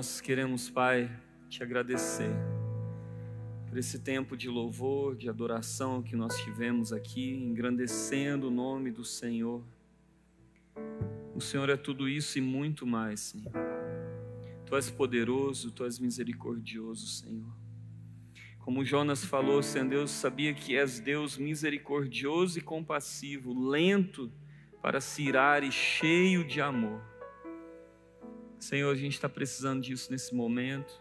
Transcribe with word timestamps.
nós 0.00 0.18
queremos, 0.18 0.70
Pai, 0.70 1.14
te 1.50 1.62
agradecer 1.62 2.30
por 3.68 3.76
esse 3.76 3.98
tempo 3.98 4.34
de 4.34 4.48
louvor, 4.48 5.14
de 5.14 5.28
adoração 5.28 6.02
que 6.02 6.16
nós 6.16 6.38
tivemos 6.40 6.90
aqui, 6.90 7.34
engrandecendo 7.34 8.48
o 8.48 8.50
nome 8.50 8.90
do 8.90 9.04
Senhor. 9.04 9.62
O 11.34 11.40
Senhor 11.42 11.68
é 11.68 11.76
tudo 11.76 12.08
isso 12.08 12.38
e 12.38 12.40
muito 12.40 12.86
mais, 12.86 13.20
Senhor. 13.20 13.52
Tu 14.64 14.74
és 14.74 14.90
poderoso, 14.90 15.70
tu 15.70 15.84
és 15.84 15.98
misericordioso, 15.98 17.06
Senhor. 17.06 17.54
Como 18.58 18.82
Jonas 18.82 19.22
falou, 19.22 19.62
Senhor 19.62 19.86
Deus, 19.86 20.10
sabia 20.10 20.54
que 20.54 20.78
és 20.78 20.98
Deus 20.98 21.36
misericordioso 21.36 22.58
e 22.58 22.62
compassivo, 22.62 23.52
lento 23.68 24.32
para 24.80 24.98
se 24.98 25.20
irar 25.24 25.62
e 25.62 25.70
cheio 25.70 26.42
de 26.42 26.58
amor. 26.58 27.09
Senhor, 28.60 28.92
a 28.92 28.94
gente 28.94 29.14
está 29.14 29.28
precisando 29.28 29.80
disso 29.80 30.12
nesse 30.12 30.34
momento. 30.34 31.00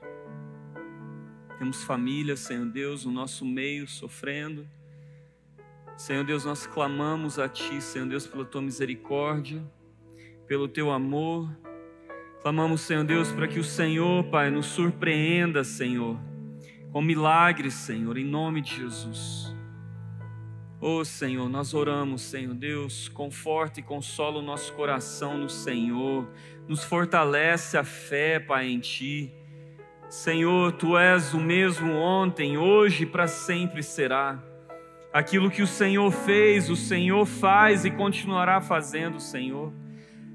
Temos 1.57 1.83
família, 1.83 2.37
Senhor 2.37 2.65
Deus, 2.65 3.03
no 3.03 3.11
nosso 3.11 3.45
meio 3.45 3.85
sofrendo. 3.85 4.65
Senhor 5.97 6.23
Deus, 6.23 6.45
nós 6.45 6.65
clamamos 6.65 7.37
a 7.37 7.49
Ti, 7.49 7.81
Senhor 7.81 8.07
Deus, 8.07 8.25
pela 8.25 8.45
Tua 8.45 8.61
misericórdia, 8.61 9.61
pelo 10.47 10.69
Teu 10.69 10.89
amor. 10.89 11.49
Clamamos, 12.41 12.79
Senhor 12.79 13.03
Deus, 13.03 13.29
para 13.33 13.45
que 13.45 13.59
o 13.59 13.63
Senhor, 13.63 14.23
Pai, 14.29 14.49
nos 14.49 14.67
surpreenda, 14.67 15.61
Senhor, 15.65 16.17
com 16.93 17.01
milagres, 17.01 17.73
Senhor, 17.73 18.17
em 18.17 18.23
nome 18.23 18.61
de 18.61 18.77
Jesus. 18.77 19.53
Oh 20.81 21.03
Senhor, 21.03 21.49
nós 21.49 21.73
oramos, 21.73 22.21
Senhor 22.21 22.53
Deus, 22.53 23.09
conforta 23.09 23.81
e 23.81 23.83
consola 23.83 24.39
o 24.39 24.41
nosso 24.41 24.71
coração 24.71 25.37
no 25.37 25.49
Senhor, 25.49 26.25
nos 26.69 26.83
fortalece 26.83 27.79
a 27.79 27.83
fé, 27.83 28.39
Pai, 28.39 28.67
em 28.67 28.79
Ti. 28.79 29.33
Senhor, 30.07 30.71
Tu 30.73 30.95
és 30.95 31.33
o 31.33 31.39
mesmo 31.39 31.93
ontem, 31.93 32.59
hoje 32.59 33.03
e 33.03 33.05
para 33.07 33.25
sempre 33.25 33.81
será. 33.81 34.37
Aquilo 35.11 35.49
que 35.49 35.63
o 35.63 35.67
Senhor 35.67 36.11
fez, 36.11 36.69
o 36.69 36.75
Senhor 36.75 37.25
faz 37.25 37.85
e 37.85 37.89
continuará 37.89 38.61
fazendo, 38.61 39.19
Senhor. 39.19 39.73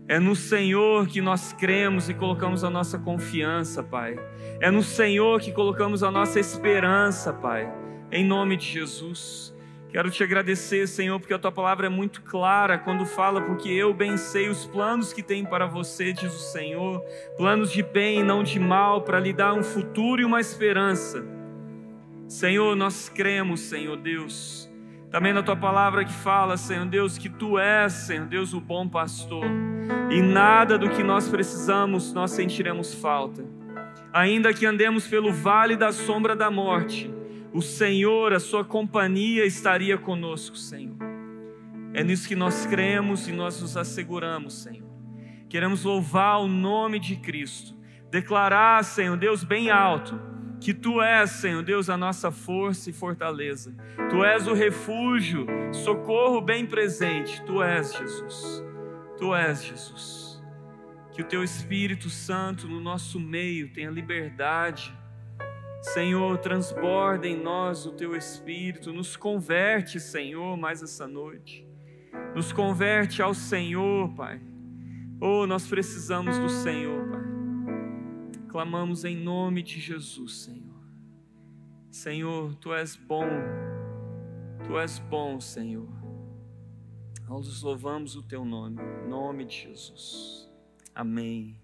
É 0.09 0.19
no 0.19 0.35
Senhor 0.35 1.07
que 1.07 1.21
nós 1.21 1.53
cremos 1.53 2.09
e 2.09 2.15
colocamos 2.15 2.65
a 2.65 2.69
nossa 2.69 2.99
confiança, 2.99 3.81
Pai. 3.81 4.19
É 4.61 4.73
no 4.73 4.83
Senhor 4.83 5.41
que 5.41 5.53
colocamos 5.53 6.03
a 6.03 6.11
nossa 6.11 6.41
esperança, 6.41 7.33
Pai. 7.33 7.73
Em 8.11 8.25
nome 8.25 8.57
de 8.57 8.67
Jesus. 8.67 9.54
Quero 9.95 10.11
te 10.11 10.25
agradecer, 10.25 10.89
Senhor, 10.89 11.21
porque 11.21 11.33
a 11.33 11.39
tua 11.39 11.53
palavra 11.53 11.87
é 11.87 11.89
muito 11.89 12.21
clara 12.23 12.77
quando 12.77 13.07
fala, 13.07 13.41
porque 13.41 13.69
eu 13.69 13.95
bem 13.95 14.17
sei 14.17 14.49
os 14.49 14.67
planos 14.67 15.13
que 15.13 15.23
tem 15.23 15.45
para 15.45 15.67
você, 15.67 16.13
diz 16.13 16.35
o 16.35 16.51
Senhor, 16.51 17.01
planos 17.37 17.71
de 17.71 17.81
bem 17.81 18.19
e 18.19 18.23
não 18.25 18.43
de 18.43 18.59
mal, 18.59 19.03
para 19.03 19.21
lhe 19.21 19.33
dar 19.33 19.55
um 19.55 19.63
futuro 19.63 20.21
e 20.21 20.25
uma 20.25 20.41
esperança. 20.41 21.25
Senhor, 22.27 22.75
nós 22.75 23.09
cremos, 23.09 23.61
Senhor 23.61 23.97
Deus, 23.97 24.69
também 25.13 25.33
na 25.33 25.45
tua 25.45 25.55
palavra 25.55 26.05
que 26.05 26.13
fala, 26.13 26.57
Senhor 26.57 26.87
Deus, 26.87 27.17
que 27.17 27.29
tu 27.29 27.57
és, 27.57 27.93
Senhor 27.93 28.27
Deus, 28.27 28.53
o 28.53 28.61
bom 28.61 28.89
pastor, 28.89 29.47
e 30.11 30.21
nada 30.21 30.77
do 30.77 30.91
que 30.91 31.05
nós 31.05 31.29
precisamos 31.29 32.13
nós 32.13 32.33
sentiremos 32.33 32.93
falta. 32.93 33.45
Ainda 34.13 34.53
que 34.53 34.67
andemos 34.67 35.07
pelo 35.07 35.33
vale 35.33 35.77
da 35.77 35.93
sombra 35.93 36.35
da 36.35 36.51
morte, 36.51 37.14
o 37.55 37.63
Senhor, 37.63 38.33
a 38.33 38.41
Sua 38.41 38.65
companhia 38.65 39.47
estaria 39.47 39.97
conosco, 39.97 40.57
Senhor. 40.57 40.97
É 41.93 42.03
nisso 42.03 42.27
que 42.27 42.35
nós 42.35 42.67
cremos 42.67 43.29
e 43.29 43.33
nós 43.33 43.63
nos 43.63 43.77
asseguramos, 43.77 44.55
Senhor. 44.55 44.91
Queremos 45.49 45.85
louvar 45.85 46.41
o 46.41 46.49
nome 46.49 46.99
de 46.99 47.15
Cristo, 47.15 47.79
declarar, 48.11 48.83
Senhor 48.83 49.17
Deus, 49.17 49.45
bem 49.45 49.71
alto, 49.71 50.21
que 50.61 50.75
Tu 50.75 51.01
és, 51.01 51.31
Senhor 51.31 51.63
Deus, 51.63 51.89
a 51.89 51.97
nossa 51.97 52.33
força 52.33 52.91
e 52.91 52.93
fortaleza. 52.93 53.73
Tu 54.11 54.25
és 54.25 54.49
o 54.49 54.53
refúgio, 54.53 55.47
socorro 55.73 56.41
bem 56.41 56.67
presente. 56.67 57.41
Tu 57.45 57.63
és, 57.63 57.93
Jesus. 57.95 58.65
Tu 59.17 59.33
és, 59.33 59.63
Jesus. 59.63 60.43
Que 61.13 61.23
o 61.23 61.25
Teu 61.25 61.45
Espírito 61.45 62.11
Santo 62.11 62.67
no 62.67 62.81
nosso 62.81 63.21
meio 63.21 63.73
tenha 63.73 63.91
liberdade 63.91 64.93
Senhor, 65.85 66.39
transborda 66.39 67.29
em 67.29 67.39
nós 67.39 67.85
o 67.85 67.93
teu 67.93 68.17
espírito, 68.17 68.91
nos 68.91 69.17
converte, 69.17 70.01
Senhor, 70.01 70.57
mais 70.57 70.83
essa 70.83 71.07
noite. 71.07 71.69
Nos 72.35 72.53
converte 72.55 73.21
ao 73.21 73.35
Senhor, 73.35 74.09
Pai. 74.15 74.41
Oh, 75.21 75.47
nós 75.47 75.67
precisamos 75.67 76.39
do 76.39 76.49
Senhor, 76.49 77.07
Pai. 77.11 77.23
Clamamos 78.49 79.05
em 79.05 79.15
nome 79.15 79.63
de 79.63 79.79
Jesus, 79.79 80.45
Senhor. 80.45 80.81
Senhor, 81.91 82.55
tu 82.57 82.73
és 82.73 82.97
bom. 82.97 83.29
Tu 84.67 84.79
és 84.79 84.99
bom, 84.99 85.39
Senhor. 85.39 85.93
Nós 87.29 87.63
louvamos 87.63 88.17
o 88.17 88.23
teu 88.23 88.43
nome, 88.43 88.81
em 88.81 89.09
nome 89.09 89.45
de 89.45 89.55
Jesus. 89.55 90.51
Amém. 90.95 91.61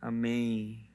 Amém. 0.00 0.85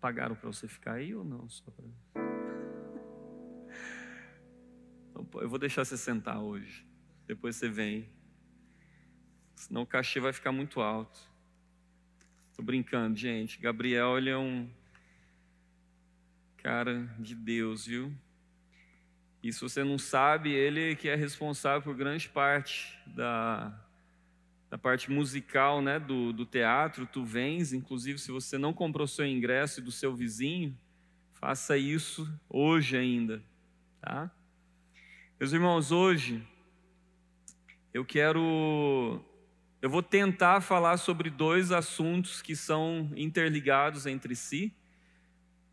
Pagaram 0.00 0.34
para 0.34 0.46
você 0.46 0.68
ficar 0.68 0.94
aí 0.94 1.14
ou 1.14 1.24
não? 1.24 1.48
Só 1.48 1.64
pra... 1.70 1.84
Então, 5.10 5.26
eu 5.40 5.48
vou 5.48 5.58
deixar 5.58 5.84
você 5.84 5.96
sentar 5.96 6.38
hoje. 6.40 6.86
Depois 7.26 7.56
você 7.56 7.68
vem. 7.68 8.08
Senão 9.56 9.82
o 9.82 9.86
cachê 9.86 10.20
vai 10.20 10.32
ficar 10.32 10.52
muito 10.52 10.80
alto. 10.80 11.18
Tô 12.54 12.62
brincando, 12.62 13.16
gente. 13.16 13.60
Gabriel, 13.60 14.16
ele 14.16 14.30
é 14.30 14.38
um 14.38 14.70
cara 16.56 17.08
de 17.18 17.34
Deus, 17.34 17.86
viu? 17.86 18.12
E 19.42 19.52
se 19.52 19.60
você 19.60 19.84
não 19.84 19.98
sabe, 19.98 20.52
ele 20.52 20.96
que 20.96 21.08
é 21.08 21.14
responsável 21.14 21.82
por 21.82 21.96
grande 21.96 22.28
parte 22.28 22.98
da 23.06 23.87
da 24.70 24.76
parte 24.76 25.10
musical 25.10 25.80
né, 25.80 25.98
do, 25.98 26.32
do 26.32 26.44
teatro, 26.44 27.06
tu 27.06 27.24
vens, 27.24 27.72
inclusive 27.72 28.18
se 28.18 28.30
você 28.30 28.58
não 28.58 28.72
comprou 28.72 29.06
seu 29.06 29.26
ingresso 29.26 29.80
e 29.80 29.82
do 29.82 29.90
seu 29.90 30.14
vizinho, 30.14 30.76
faça 31.32 31.76
isso 31.76 32.28
hoje 32.48 32.96
ainda, 32.96 33.42
tá? 34.00 34.30
Meus 35.40 35.52
irmãos, 35.52 35.90
hoje 35.92 36.46
eu 37.94 38.04
quero, 38.04 39.24
eu 39.80 39.88
vou 39.88 40.02
tentar 40.02 40.60
falar 40.60 40.98
sobre 40.98 41.30
dois 41.30 41.72
assuntos 41.72 42.42
que 42.42 42.54
são 42.54 43.10
interligados 43.16 44.04
entre 44.04 44.34
si, 44.36 44.74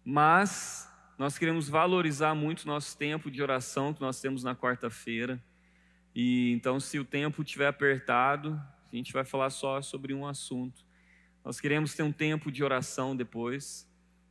mas 0.03 0.89
nós 1.17 1.37
queremos 1.37 1.67
valorizar 1.67 2.35
muito 2.35 2.67
nosso 2.67 2.97
tempo 2.97 3.29
de 3.31 3.41
oração 3.41 3.93
que 3.93 4.01
nós 4.01 4.21
temos 4.21 4.43
na 4.43 4.55
quarta-feira. 4.55 5.43
E 6.13 6.51
então, 6.51 6.79
se 6.79 6.99
o 6.99 7.03
tempo 7.03 7.41
estiver 7.41 7.67
apertado, 7.67 8.61
a 8.95 8.97
gente 8.97 9.11
vai 9.11 9.25
falar 9.25 9.49
só 9.49 9.81
sobre 9.81 10.13
um 10.13 10.25
assunto. 10.25 10.85
Nós 11.43 11.59
queremos 11.59 11.93
ter 11.93 12.03
um 12.03 12.11
tempo 12.11 12.51
de 12.51 12.63
oração 12.63 13.15
depois. 13.15 13.87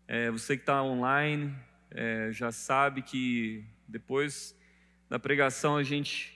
É, 0.08 0.30
você 0.30 0.56
que 0.56 0.62
está 0.62 0.82
online 0.82 1.54
é, 1.90 2.30
já 2.32 2.50
sabe 2.50 3.02
que 3.02 3.64
depois 3.86 4.58
da 5.08 5.18
pregação 5.18 5.76
a 5.76 5.82
gente 5.82 6.34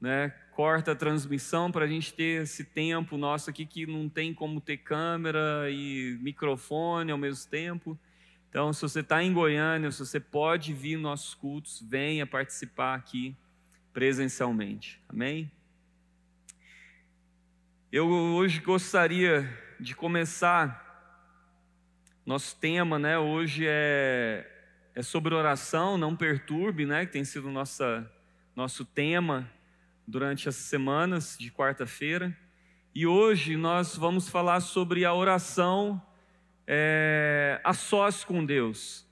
né, 0.00 0.30
corta 0.52 0.92
a 0.92 0.96
transmissão 0.96 1.70
para 1.70 1.84
a 1.84 1.88
gente 1.88 2.12
ter 2.14 2.42
esse 2.42 2.64
tempo 2.64 3.16
nosso 3.18 3.50
aqui 3.50 3.66
que 3.66 3.86
não 3.86 4.08
tem 4.08 4.32
como 4.32 4.60
ter 4.60 4.78
câmera 4.78 5.70
e 5.70 6.18
microfone 6.22 7.12
ao 7.12 7.18
mesmo 7.18 7.50
tempo. 7.50 7.98
Então, 8.48 8.72
se 8.72 8.80
você 8.80 9.00
está 9.00 9.22
em 9.22 9.32
Goiânia, 9.32 9.90
se 9.90 9.98
você 9.98 10.18
pode 10.18 10.72
vir 10.72 10.96
nossos 10.96 11.34
cultos, 11.34 11.84
venha 11.86 12.26
participar 12.26 12.94
aqui 12.94 13.36
presencialmente. 13.92 15.00
Amém? 15.06 15.50
Eu 17.90 18.06
hoje 18.06 18.60
gostaria 18.60 19.48
de 19.80 19.96
começar. 19.96 20.84
Nosso 22.26 22.54
tema, 22.54 22.98
né, 22.98 23.18
hoje 23.18 23.64
é, 23.66 24.46
é 24.94 25.00
sobre 25.00 25.34
oração, 25.34 25.96
não 25.96 26.14
perturbe, 26.14 26.84
né, 26.84 27.06
que 27.06 27.12
tem 27.12 27.24
sido 27.24 27.50
nossa, 27.50 28.06
nosso 28.54 28.84
tema 28.84 29.50
durante 30.06 30.50
as 30.50 30.56
semanas 30.56 31.34
de 31.40 31.50
quarta-feira. 31.50 32.36
E 32.94 33.06
hoje 33.06 33.56
nós 33.56 33.96
vamos 33.96 34.28
falar 34.28 34.60
sobre 34.60 35.06
a 35.06 35.14
oração 35.14 35.98
é, 36.66 37.58
a 37.64 37.72
sós 37.72 38.22
com 38.22 38.44
Deus. 38.44 39.08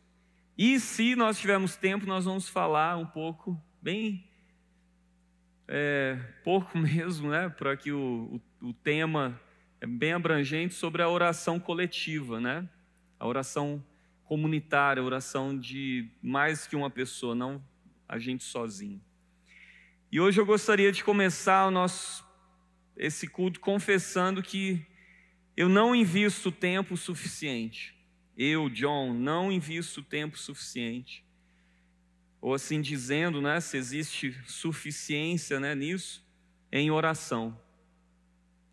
E 0.59 0.79
se 0.79 1.17
nós 1.17 1.39
tivermos 1.39 1.77
tempo, 1.77 2.05
nós 2.05 2.27
vamos 2.27 2.47
falar 2.47 2.99
um 2.99 3.07
pouco, 3.07 3.59
bem 3.81 4.26
é, 5.69 6.19
pouco 6.45 6.77
mesmo, 6.79 7.31
né, 7.31 7.49
para 7.49 7.77
que 7.77 7.93
o, 7.93 8.31
o 8.33 8.41
o 8.61 8.73
tema 8.73 9.41
é 9.81 9.87
bem 9.87 10.13
abrangente 10.13 10.75
sobre 10.75 11.03
a 11.03 11.09
oração 11.09 11.61
coletiva, 11.61 12.41
né? 12.41 12.69
A 13.19 13.27
oração 13.27 13.85
comunitária, 14.25 15.01
a 15.01 15.07
oração 15.07 15.57
de 15.57 16.09
mais 16.23 16.67
que 16.67 16.75
uma 16.75 16.91
pessoa, 16.91 17.35
não 17.35 17.63
a 18.09 18.19
gente 18.19 18.45
sozinho. 18.45 19.01
E 20.11 20.21
hoje 20.21 20.41
eu 20.41 20.47
gostaria 20.47 20.91
de 20.91 21.05
começar 21.05 21.67
o 21.67 21.71
nosso 21.71 22.25
esse 22.97 23.27
culto 23.27 23.61
confessando 23.61 24.43
que 24.43 24.85
eu 25.55 25.69
não 25.69 25.95
invisto 25.95 26.51
tempo 26.51 26.97
suficiente. 26.97 27.95
Eu, 28.37 28.71
John, 28.71 29.13
não 29.13 29.53
invisto 29.53 30.03
tempo 30.03 30.39
suficiente. 30.39 31.25
Ou 32.41 32.55
assim 32.55 32.81
dizendo, 32.81 33.41
né, 33.41 33.61
se 33.61 33.77
existe 33.77 34.33
suficiência, 34.47 35.59
né, 35.59 35.75
nisso, 35.75 36.25
em 36.71 36.91
oração. 36.91 37.59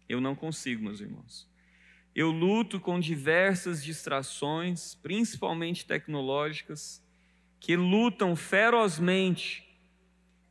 Eu 0.07 0.19
não 0.19 0.35
consigo, 0.35 0.83
meus 0.83 0.99
irmãos. 0.99 1.47
Eu 2.15 2.29
luto 2.29 2.79
com 2.79 2.99
diversas 2.99 3.83
distrações, 3.83 4.93
principalmente 4.95 5.85
tecnológicas, 5.85 7.03
que 7.59 7.75
lutam 7.75 8.35
ferozmente 8.35 9.63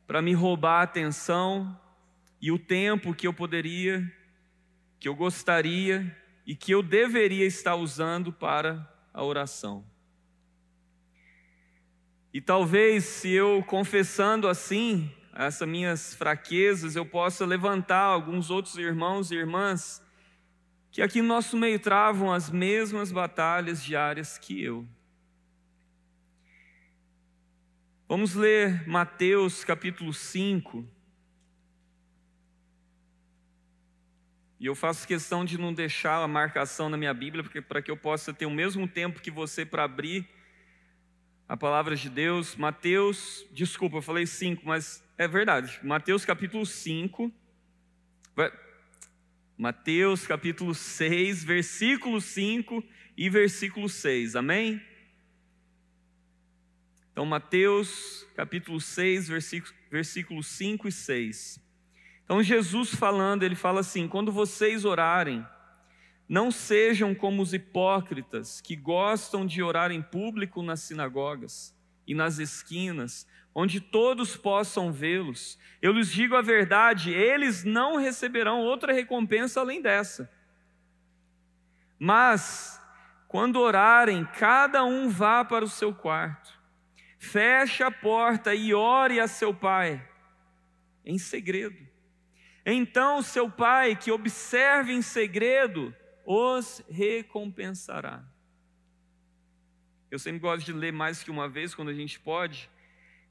para 0.05 0.21
me 0.21 0.33
roubar 0.33 0.79
a 0.79 0.83
atenção 0.83 1.79
e 2.41 2.51
o 2.51 2.59
tempo 2.59 3.13
que 3.13 3.25
eu 3.25 3.33
poderia, 3.33 4.11
que 4.99 5.07
eu 5.07 5.15
gostaria 5.15 6.17
e 6.45 6.55
que 6.55 6.73
eu 6.73 6.83
deveria 6.83 7.45
estar 7.45 7.75
usando 7.75 8.33
para 8.33 8.85
a 9.13 9.23
oração. 9.23 9.85
E 12.33 12.41
talvez 12.41 13.03
se 13.03 13.29
eu 13.29 13.63
confessando 13.63 14.47
assim, 14.47 15.11
essas 15.35 15.67
minhas 15.67 16.15
fraquezas, 16.15 16.95
eu 16.95 17.05
possa 17.05 17.45
levantar 17.45 18.01
alguns 18.01 18.49
outros 18.49 18.75
irmãos 18.75 19.29
e 19.29 19.35
irmãs 19.35 20.01
que 20.91 21.01
aqui 21.01 21.21
no 21.21 21.27
nosso 21.27 21.55
meio 21.55 21.79
travam 21.79 22.31
as 22.31 22.49
mesmas 22.49 23.11
batalhas 23.11 23.83
diárias 23.83 24.37
que 24.37 24.63
eu. 24.63 24.87
Vamos 28.07 28.35
ler 28.35 28.87
Mateus 28.87 29.63
capítulo 29.63 30.13
5. 30.13 30.87
E 34.59 34.65
eu 34.65 34.75
faço 34.75 35.07
questão 35.07 35.43
de 35.43 35.57
não 35.57 35.73
deixar 35.73 36.23
a 36.23 36.27
marcação 36.27 36.89
na 36.89 36.97
minha 36.97 37.13
Bíblia, 37.13 37.43
porque 37.43 37.61
para 37.61 37.81
que 37.81 37.91
eu 37.91 37.97
possa 37.97 38.33
ter 38.33 38.45
o 38.45 38.51
mesmo 38.51 38.87
tempo 38.87 39.21
que 39.21 39.31
você 39.31 39.65
para 39.65 39.83
abrir 39.83 40.27
a 41.47 41.57
palavra 41.57 41.95
de 41.95 42.09
Deus. 42.09 42.55
Mateus, 42.55 43.45
desculpa, 43.51 43.97
eu 43.97 44.01
falei 44.01 44.25
5, 44.25 44.61
mas 44.65 45.03
é 45.17 45.27
verdade. 45.27 45.79
Mateus 45.83 46.25
capítulo 46.25 46.65
5. 46.65 47.31
Mateus 49.57 50.25
capítulo 50.25 50.73
6, 50.73 51.43
versículo 51.43 52.19
5 52.19 52.83
e 53.15 53.29
versículo 53.29 53.87
6. 53.87 54.35
Amém? 54.35 54.81
Então, 57.11 57.25
Mateus 57.25 58.25
capítulo 58.35 58.81
6, 58.81 59.27
versículos 59.91 60.47
5 60.47 60.87
e 60.87 60.91
6. 60.91 61.59
Então, 62.25 62.41
Jesus 62.41 62.95
falando, 62.95 63.43
ele 63.43 63.53
fala 63.53 63.81
assim: 63.81 64.07
quando 64.07 64.31
vocês 64.31 64.83
orarem, 64.83 65.45
não 66.27 66.51
sejam 66.51 67.13
como 67.13 67.41
os 67.41 67.53
hipócritas 67.53 68.61
que 68.61 68.75
gostam 68.75 69.45
de 69.45 69.61
orar 69.61 69.91
em 69.91 70.01
público 70.01 70.61
nas 70.61 70.81
sinagogas 70.81 71.75
e 72.07 72.15
nas 72.15 72.39
esquinas, 72.39 73.27
onde 73.53 73.79
todos 73.79 74.35
possam 74.35 74.91
vê-los. 74.91 75.59
Eu 75.81 75.91
lhes 75.91 76.11
digo 76.11 76.35
a 76.35 76.41
verdade, 76.41 77.11
eles 77.13 77.63
não 77.63 77.97
receberão 77.97 78.61
outra 78.61 78.93
recompensa 78.93 79.59
além 79.59 79.81
dessa. 79.81 80.31
Mas, 81.99 82.81
quando 83.27 83.59
orarem, 83.59 84.25
cada 84.37 84.83
um 84.83 85.09
vá 85.09 85.45
para 85.45 85.63
o 85.63 85.69
seu 85.69 85.93
quarto, 85.93 86.59
feche 87.19 87.83
a 87.83 87.91
porta 87.91 88.53
e 88.55 88.73
ore 88.73 89.19
a 89.19 89.27
seu 89.27 89.53
pai 89.53 90.09
em 91.05 91.17
segredo. 91.17 91.77
Então 92.65 93.21
seu 93.21 93.49
pai, 93.49 93.95
que 93.95 94.11
observe 94.11 94.93
em 94.93 95.01
segredo, 95.01 95.93
os 96.25 96.83
recompensará. 96.89 98.23
Eu 100.09 100.19
sempre 100.19 100.39
gosto 100.39 100.65
de 100.65 100.73
ler 100.73 100.93
mais 100.93 101.23
que 101.23 101.31
uma 101.31 101.49
vez, 101.49 101.73
quando 101.73 101.89
a 101.89 101.93
gente 101.93 102.19
pode. 102.19 102.69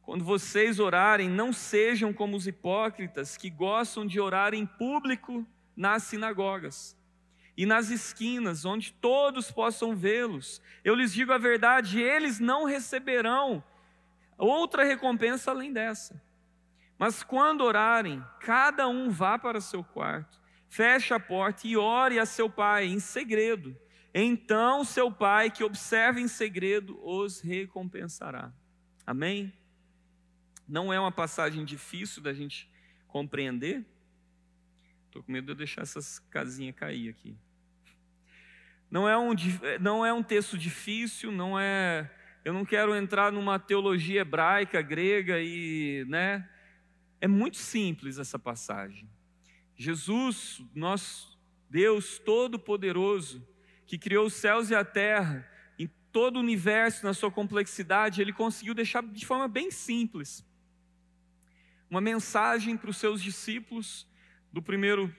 Quando 0.03 0.25
vocês 0.25 0.81
orarem, 0.81 1.29
não 1.29 1.53
sejam 1.53 2.13
como 2.13 2.37
os 2.37 2.47
hipócritas 2.47 3.37
que 3.37 3.49
gostam 3.49 4.05
de 4.05 4.19
orar 4.19 4.53
em 4.53 4.67
público 4.67 5.47
nas 5.77 6.03
sinagogas 6.03 6.97
e 7.57 7.65
nas 7.65 7.91
esquinas, 7.91 8.65
onde 8.65 8.93
todos 8.95 9.51
possam 9.51 9.95
vê-los. 9.95 10.61
Eu 10.83 10.95
lhes 10.95 11.13
digo 11.13 11.33
a 11.33 11.39
verdade, 11.39 12.01
eles 12.01 12.41
não 12.41 12.65
receberão 12.65 13.63
outra 14.37 14.83
recompensa 14.83 15.53
além 15.53 15.73
dessa. 15.73 16.21
Mas 16.99 17.23
quando 17.23 17.63
orarem, 17.63 18.25
cada 18.41 18.89
um 18.89 19.09
vá 19.09 19.39
para 19.39 19.61
seu 19.61 19.85
quarto, 19.85 20.41
feche 20.73 21.13
a 21.13 21.21
porta 21.21 21.67
e 21.67 21.77
ore 21.77 22.19
a 22.19 22.25
seu 22.25 22.49
pai 22.49 22.87
em 22.87 22.99
segredo. 22.99 23.77
Então 24.15 24.85
seu 24.85 25.13
pai, 25.13 25.51
que 25.51 25.63
observa 25.63 26.19
em 26.19 26.27
segredo, 26.27 26.99
os 27.07 27.41
recompensará. 27.43 28.51
Amém? 29.07 29.53
Não 30.67 30.91
é 30.91 30.99
uma 30.99 31.13
passagem 31.13 31.63
difícil 31.63 32.23
da 32.23 32.33
gente 32.33 32.71
compreender. 33.07 33.85
Estou 35.05 35.23
com 35.23 35.31
medo 35.31 35.45
de 35.45 35.53
eu 35.53 35.57
deixar 35.57 35.83
essas 35.83 36.19
casinhas 36.19 36.75
cair 36.75 37.11
aqui. 37.11 37.37
Não 38.91 39.07
é 39.07 39.19
um, 39.19 39.35
não 39.79 40.07
é 40.07 40.13
um 40.13 40.23
texto 40.23 40.57
difícil, 40.57 41.31
não 41.31 41.61
é. 41.61 42.11
Eu 42.43 42.55
não 42.55 42.65
quero 42.65 42.97
entrar 42.97 43.31
numa 43.31 43.59
teologia 43.59 44.23
hebraica, 44.23 44.81
grega 44.81 45.39
e, 45.39 46.07
né, 46.09 46.49
é 47.21 47.29
muito 47.29 47.59
simples 47.59 48.19
essa 48.19 48.39
passagem. 48.39 49.07
Jesus, 49.83 50.63
nosso 50.73 51.37
Deus 51.69 52.19
Todo-Poderoso, 52.19 53.45
que 53.85 53.99
criou 53.99 54.27
os 54.27 54.35
céus 54.35 54.71
e 54.71 54.75
a 54.77 54.85
terra, 54.85 55.45
em 55.77 55.89
todo 56.13 56.37
o 56.37 56.41
universo, 56.41 57.05
na 57.05 57.13
sua 57.13 57.33
complexidade, 57.33 58.23
ele 58.23 58.33
conseguiu 58.33 58.75
deixar 58.75 59.03
de 59.03 59.27
forma 59.27 59.49
bem 59.49 59.73
simples 59.73 60.47
uma 61.91 62.01
mensagem 62.01 62.77
para 62.77 62.89
os 62.89 62.97
seus 62.97 63.21
discípulos 63.21 64.07
do 64.53 64.63
primeiro, 64.63 65.15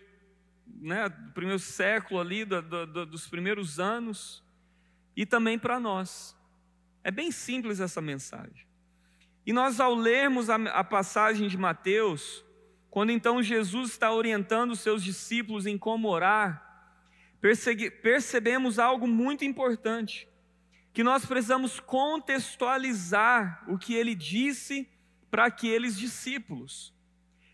né, 0.65 1.09
do 1.09 1.31
primeiro 1.33 1.59
século 1.59 2.19
ali, 2.19 2.45
do, 2.45 2.61
do, 2.61 3.05
dos 3.05 3.27
primeiros 3.27 3.79
anos, 3.79 4.41
e 5.15 5.25
também 5.25 5.59
para 5.59 5.79
nós. 5.79 6.35
É 7.03 7.11
bem 7.11 7.31
simples 7.31 7.79
essa 7.79 8.01
mensagem. 8.01 8.65
E 9.45 9.51
nós, 9.51 9.79
ao 9.79 9.93
lermos 9.93 10.49
a, 10.49 10.55
a 10.55 10.83
passagem 10.83 11.47
de 11.49 11.57
Mateus, 11.57 12.43
quando 12.93 13.09
então 13.09 13.41
Jesus 13.41 13.89
está 13.89 14.11
orientando 14.13 14.69
os 14.69 14.79
seus 14.79 15.03
discípulos 15.03 15.65
em 15.65 15.79
como 15.79 16.07
orar, 16.07 16.93
percebemos 18.03 18.77
algo 18.77 19.07
muito 19.07 19.43
importante, 19.43 20.29
que 20.93 21.01
nós 21.01 21.25
precisamos 21.25 21.79
contextualizar 21.79 23.63
o 23.67 23.79
que 23.79 23.95
ele 23.95 24.13
disse 24.13 24.87
para 25.31 25.45
aqueles 25.45 25.97
discípulos, 25.97 26.93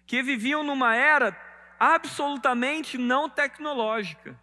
que 0.05 0.21
viviam 0.21 0.61
numa 0.61 0.93
era 0.93 1.33
absolutamente 1.79 2.97
não 2.97 3.29
tecnológica. 3.29 4.37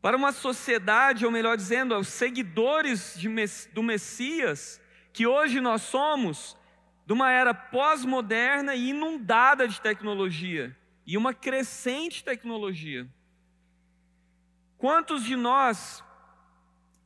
Para 0.00 0.16
uma 0.16 0.30
sociedade, 0.30 1.26
ou 1.26 1.32
melhor 1.32 1.56
dizendo, 1.56 1.96
aos 1.96 2.06
seguidores 2.06 3.18
de, 3.18 3.28
do 3.72 3.82
Messias, 3.82 4.80
que 5.12 5.26
hoje 5.26 5.60
nós 5.60 5.82
somos, 5.82 6.56
de 7.10 7.12
uma 7.12 7.32
era 7.32 7.52
pós-moderna 7.52 8.72
e 8.72 8.90
inundada 8.90 9.66
de 9.66 9.80
tecnologia, 9.80 10.76
e 11.04 11.16
uma 11.16 11.34
crescente 11.34 12.22
tecnologia. 12.22 13.04
Quantos 14.78 15.24
de 15.24 15.34
nós 15.34 16.04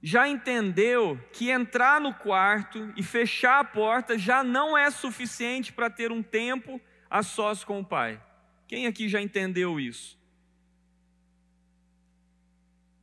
já 0.03 0.29
entendeu 0.29 1.19
que 1.33 1.49
entrar 1.49 2.03
no 2.03 2.13
quarto 2.13 2.93
e 2.95 3.03
fechar 3.03 3.61
a 3.61 3.65
porta 3.65 4.19
já 4.19 4.45
não 4.45 4.77
é 4.77 4.91
suficiente 4.91 5.73
para 5.73 5.89
ter 5.89 6.13
um 6.13 6.23
tempo 6.23 6.79
a 7.09 7.23
sós 7.23 7.65
com 7.65 7.81
o 7.81 7.85
Pai? 7.85 8.23
Quem 8.69 8.87
aqui 8.87 9.09
já 9.09 9.23
entendeu 9.23 9.81
isso? 9.81 10.23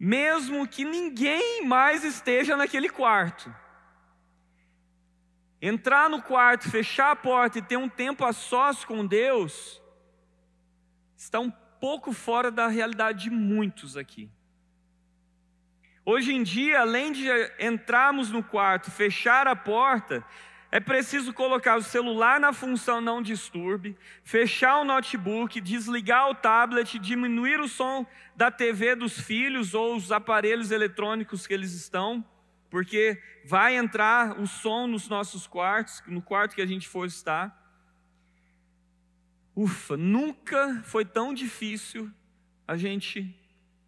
mesmo 0.04 0.68
que 0.68 0.84
ninguém 0.84 1.64
mais 1.64 2.04
esteja 2.04 2.58
naquele 2.58 2.90
quarto. 2.90 3.56
Entrar 5.62 6.10
no 6.10 6.22
quarto, 6.22 6.70
fechar 6.70 7.12
a 7.12 7.16
porta 7.16 7.60
e 7.60 7.62
ter 7.62 7.78
um 7.78 7.88
tempo 7.88 8.26
a 8.26 8.34
sós 8.34 8.84
com 8.84 9.06
Deus, 9.06 9.80
está 11.16 11.40
um 11.40 11.52
pouco 11.80 12.12
fora 12.12 12.50
da 12.50 12.68
realidade 12.68 13.24
de 13.26 13.30
muitos 13.30 13.96
aqui. 13.96 14.30
Hoje 16.04 16.34
em 16.34 16.42
dia, 16.42 16.82
além 16.82 17.12
de 17.12 17.28
entrarmos 17.60 18.32
no 18.32 18.42
quarto, 18.44 18.90
fechar 18.90 19.48
a 19.48 19.56
porta, 19.56 20.26
é 20.72 20.80
preciso 20.80 21.32
colocar 21.32 21.78
o 21.78 21.84
celular 21.84 22.40
na 22.40 22.52
função 22.54 23.00
não 23.00 23.22
disturbe, 23.22 23.96
fechar 24.24 24.80
o 24.80 24.86
notebook, 24.86 25.62
desligar 25.62 26.30
o 26.30 26.34
tablet, 26.34 26.98
diminuir 26.98 27.60
o 27.60 27.68
som 27.68 28.04
da 28.36 28.50
TV 28.50 28.96
dos 28.96 29.20
filhos 29.20 29.76
ou 29.76 29.96
os 29.96 30.12
aparelhos 30.12 30.72
eletrônicos 30.72 31.46
que 31.46 31.54
eles 31.54 31.74
estão, 31.74 32.26
porque 32.72 33.22
vai 33.46 33.76
entrar 33.76 34.40
o 34.40 34.48
som 34.48 34.88
nos 34.88 35.10
nossos 35.10 35.46
quartos, 35.46 36.02
no 36.08 36.22
quarto 36.22 36.56
que 36.56 36.62
a 36.62 36.66
gente 36.66 36.88
for 36.88 37.06
estar. 37.06 37.56
Ufa, 39.54 39.98
nunca 39.98 40.82
foi 40.86 41.04
tão 41.04 41.34
difícil 41.34 42.10
a 42.66 42.78
gente 42.78 43.38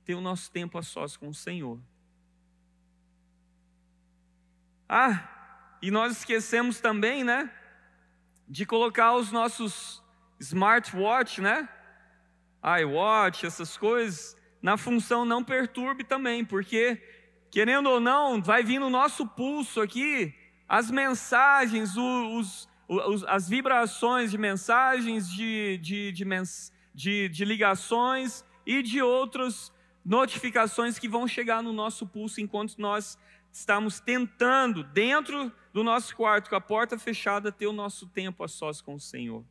ter 0.04 0.16
o 0.16 0.22
nosso 0.22 0.52
tempo 0.52 0.78
a 0.78 0.84
sós 0.84 1.16
com 1.16 1.30
o 1.30 1.34
Senhor. 1.34 1.80
Ah, 4.88 5.30
e 5.82 5.90
nós 5.90 6.18
esquecemos 6.18 6.82
também, 6.82 7.24
né, 7.24 7.50
de 8.48 8.66
colocar 8.66 9.16
os 9.16 9.32
nossos 9.32 10.04
smartwatch, 10.42 11.40
né, 11.40 11.70
iWatch, 12.82 13.46
essas 13.46 13.78
coisas, 13.78 14.36
na 14.62 14.76
função 14.76 15.24
não 15.24 15.42
perturbe 15.42 16.04
também, 16.04 16.44
porque, 16.44 17.02
querendo 17.54 17.88
ou 17.88 18.00
não, 18.00 18.42
vai 18.42 18.64
vir 18.64 18.80
no 18.80 18.90
nosso 18.90 19.28
pulso 19.28 19.80
aqui 19.80 20.34
as 20.68 20.90
mensagens, 20.90 21.96
os, 21.96 22.68
os, 22.88 23.24
as 23.26 23.48
vibrações 23.48 24.32
de 24.32 24.40
mensagens, 24.40 25.30
de, 25.30 25.78
de, 25.78 26.12
de, 26.12 26.26
mens, 26.26 26.74
de, 26.96 27.30
de 27.30 27.46
ligações 27.46 28.44
e 28.66 28.82
de 28.82 29.04
outras 29.04 29.72
notificações 30.04 30.98
que 30.98 31.08
vão 31.08 31.28
chegar 31.28 31.62
no 31.62 31.72
nosso 31.72 32.08
pulso 32.08 32.42
enquanto 32.42 32.80
nós 32.80 33.20
estamos 33.52 34.00
tentando, 34.00 34.84
dentro 34.84 35.52
do 35.72 35.84
nosso 35.84 36.16
quarto, 36.16 36.50
com 36.50 36.56
a 36.56 36.62
porta 36.62 36.98
fechada, 36.98 37.52
ter 37.52 37.68
o 37.68 37.72
nosso 37.72 38.08
tempo 38.08 38.44
a 38.44 38.48
sós 38.48 38.82
com 38.82 38.96
o 38.96 39.00
Senhor. 39.00 39.46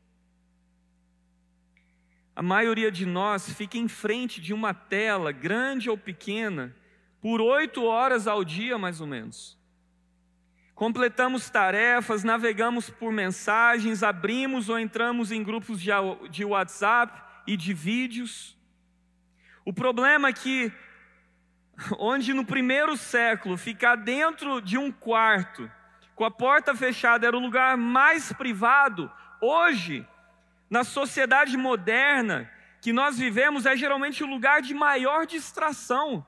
A 2.34 2.42
maioria 2.42 2.90
de 2.90 3.06
nós 3.06 3.48
fica 3.52 3.78
em 3.78 3.86
frente 3.86 4.40
de 4.40 4.52
uma 4.52 4.74
tela, 4.74 5.30
grande 5.30 5.88
ou 5.88 5.96
pequena, 5.96 6.74
por 7.22 7.40
oito 7.40 7.84
horas 7.84 8.26
ao 8.26 8.44
dia, 8.44 8.76
mais 8.76 9.00
ou 9.00 9.06
menos. 9.06 9.56
Completamos 10.74 11.48
tarefas, 11.48 12.24
navegamos 12.24 12.90
por 12.90 13.12
mensagens, 13.12 14.02
abrimos 14.02 14.68
ou 14.68 14.76
entramos 14.76 15.30
em 15.30 15.40
grupos 15.40 15.80
de 15.80 16.44
WhatsApp 16.44 17.22
e 17.46 17.56
de 17.56 17.72
vídeos. 17.72 18.58
O 19.64 19.72
problema 19.72 20.30
é 20.30 20.32
que, 20.32 20.72
onde 21.96 22.34
no 22.34 22.44
primeiro 22.44 22.96
século 22.96 23.56
ficar 23.56 23.94
dentro 23.94 24.60
de 24.60 24.76
um 24.76 24.90
quarto, 24.90 25.70
com 26.16 26.24
a 26.24 26.30
porta 26.30 26.74
fechada, 26.74 27.24
era 27.24 27.36
o 27.36 27.40
lugar 27.40 27.76
mais 27.76 28.32
privado, 28.32 29.08
hoje, 29.40 30.04
na 30.68 30.82
sociedade 30.82 31.56
moderna 31.56 32.50
que 32.80 32.92
nós 32.92 33.16
vivemos, 33.16 33.64
é 33.64 33.76
geralmente 33.76 34.24
o 34.24 34.26
lugar 34.26 34.60
de 34.60 34.74
maior 34.74 35.24
distração, 35.24 36.26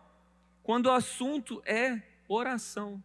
quando 0.64 0.87
o 0.87 0.92
assunto 0.92 1.62
é 1.64 2.02
oração. 2.26 3.00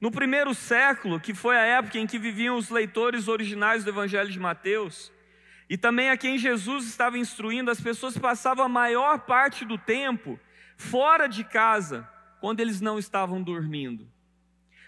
No 0.00 0.10
primeiro 0.10 0.54
século, 0.54 1.20
que 1.20 1.34
foi 1.34 1.56
a 1.56 1.64
época 1.64 1.98
em 1.98 2.06
que 2.06 2.18
viviam 2.18 2.56
os 2.56 2.70
leitores 2.70 3.26
originais 3.26 3.82
do 3.82 3.90
Evangelho 3.90 4.30
de 4.30 4.38
Mateus, 4.38 5.12
e 5.68 5.76
também 5.76 6.08
a 6.08 6.16
quem 6.16 6.38
Jesus 6.38 6.86
estava 6.86 7.18
instruindo, 7.18 7.70
as 7.70 7.80
pessoas 7.80 8.16
passavam 8.16 8.64
a 8.64 8.68
maior 8.68 9.20
parte 9.20 9.64
do 9.64 9.76
tempo 9.76 10.38
fora 10.76 11.26
de 11.26 11.42
casa, 11.42 12.08
quando 12.40 12.60
eles 12.60 12.80
não 12.80 12.98
estavam 12.98 13.42
dormindo. 13.42 14.08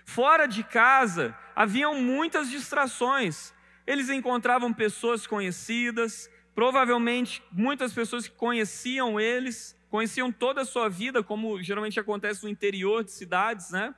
Fora 0.04 0.46
de 0.46 0.62
casa 0.62 1.36
haviam 1.56 2.00
muitas 2.00 2.48
distrações. 2.48 3.52
Eles 3.84 4.10
encontravam 4.10 4.72
pessoas 4.72 5.26
conhecidas, 5.26 6.30
provavelmente 6.54 7.42
muitas 7.50 7.92
pessoas 7.92 8.28
que 8.28 8.34
conheciam 8.36 9.18
eles, 9.18 9.75
conheciam 9.90 10.32
toda 10.32 10.62
a 10.62 10.64
sua 10.64 10.88
vida, 10.88 11.22
como 11.22 11.62
geralmente 11.62 11.98
acontece 11.98 12.42
no 12.42 12.48
interior 12.48 13.04
de 13.04 13.12
cidades, 13.12 13.70
né? 13.70 13.94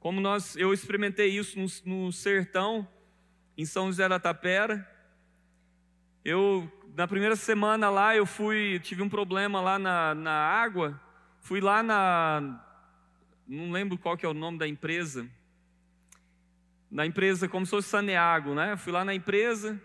Como 0.00 0.20
nós, 0.20 0.56
eu 0.56 0.72
experimentei 0.72 1.28
isso 1.28 1.58
no, 1.58 1.66
no 2.06 2.12
sertão, 2.12 2.86
em 3.56 3.64
São 3.64 3.86
José 3.86 4.08
da 4.08 4.20
Tapera. 4.20 4.88
Eu, 6.24 6.70
na 6.94 7.08
primeira 7.08 7.34
semana 7.34 7.90
lá, 7.90 8.14
eu 8.14 8.24
fui, 8.24 8.78
tive 8.80 9.02
um 9.02 9.08
problema 9.08 9.60
lá 9.60 9.78
na, 9.78 10.14
na 10.14 10.32
água, 10.32 11.00
fui 11.40 11.60
lá 11.60 11.82
na, 11.82 12.64
não 13.48 13.72
lembro 13.72 13.96
qual 13.96 14.16
que 14.16 14.26
é 14.26 14.28
o 14.28 14.34
nome 14.34 14.58
da 14.58 14.68
empresa, 14.68 15.26
na 16.90 17.06
empresa 17.06 17.48
como 17.48 17.64
se 17.64 17.70
fosse 17.70 17.88
Saneago, 17.88 18.54
né? 18.54 18.76
Fui 18.76 18.92
lá 18.92 19.04
na 19.04 19.14
empresa, 19.14 19.80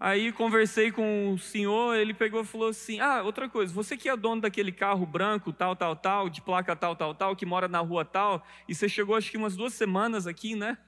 Aí 0.00 0.30
conversei 0.30 0.92
com 0.92 1.32
o 1.32 1.38
senhor, 1.38 1.96
ele 1.96 2.14
pegou 2.14 2.42
e 2.42 2.46
falou 2.46 2.68
assim: 2.68 3.00
Ah, 3.00 3.22
outra 3.22 3.48
coisa, 3.48 3.72
você 3.72 3.96
que 3.96 4.08
é 4.08 4.16
dono 4.16 4.42
daquele 4.42 4.70
carro 4.70 5.04
branco, 5.04 5.52
tal, 5.52 5.74
tal, 5.74 5.96
tal, 5.96 6.30
de 6.30 6.40
placa 6.40 6.76
tal, 6.76 6.94
tal, 6.94 7.14
tal, 7.14 7.34
que 7.34 7.44
mora 7.44 7.66
na 7.66 7.80
rua 7.80 8.04
tal, 8.04 8.46
e 8.68 8.74
você 8.74 8.88
chegou 8.88 9.16
acho 9.16 9.30
que 9.30 9.36
umas 9.36 9.56
duas 9.56 9.74
semanas 9.74 10.26
aqui, 10.26 10.54
né? 10.54 10.78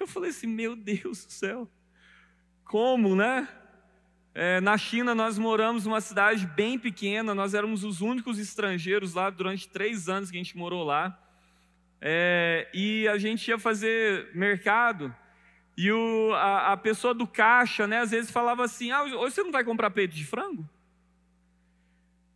Eu 0.00 0.08
falei 0.08 0.30
assim: 0.30 0.48
Meu 0.48 0.74
Deus 0.74 1.24
do 1.24 1.30
céu, 1.32 1.70
como, 2.64 3.14
né? 3.14 3.48
É, 4.34 4.60
na 4.60 4.76
China 4.78 5.14
nós 5.14 5.38
moramos 5.38 5.86
numa 5.86 6.00
cidade 6.00 6.46
bem 6.46 6.78
pequena, 6.78 7.34
nós 7.34 7.54
éramos 7.54 7.84
os 7.84 8.00
únicos 8.00 8.38
estrangeiros 8.38 9.14
lá 9.14 9.28
durante 9.28 9.68
três 9.68 10.08
anos 10.08 10.30
que 10.30 10.36
a 10.36 10.42
gente 10.42 10.56
morou 10.56 10.84
lá. 10.84 11.16
É, 12.00 12.68
e 12.72 13.06
a 13.08 13.18
gente 13.18 13.46
ia 13.48 13.58
fazer 13.58 14.30
mercado. 14.34 15.14
E 15.82 15.90
o, 15.90 16.34
a, 16.34 16.72
a, 16.72 16.76
pessoa 16.76 17.14
do 17.14 17.26
caixa, 17.26 17.86
né, 17.86 18.00
às 18.00 18.10
vezes 18.10 18.30
falava 18.30 18.62
assim: 18.62 18.90
Ah, 18.90 19.02
hoje 19.02 19.34
você 19.34 19.42
não 19.42 19.50
vai 19.50 19.64
comprar 19.64 19.90
peito 19.90 20.14
de 20.14 20.26
frango? 20.26 20.68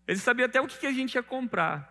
Ele 0.09 0.19
sabia 0.19 0.47
até 0.47 0.63
o 0.63 0.67
que, 0.67 0.79
que 0.79 0.87
a 0.87 0.93
gente 0.93 1.15
ia 1.15 1.23
comprar. 1.23 1.87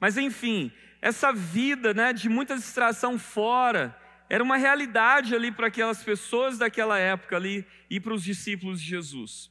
Mas 0.00 0.16
enfim, 0.16 0.72
essa 1.02 1.34
vida 1.34 1.92
né, 1.92 2.14
de 2.14 2.30
muita 2.30 2.56
distração 2.56 3.18
fora 3.18 3.94
era 4.26 4.42
uma 4.42 4.56
realidade 4.56 5.34
ali 5.34 5.52
para 5.52 5.66
aquelas 5.66 6.02
pessoas 6.02 6.56
daquela 6.56 6.98
época 6.98 7.36
ali 7.36 7.66
e 7.90 8.00
para 8.00 8.14
os 8.14 8.24
discípulos 8.24 8.80
de 8.80 8.88
Jesus. 8.88 9.50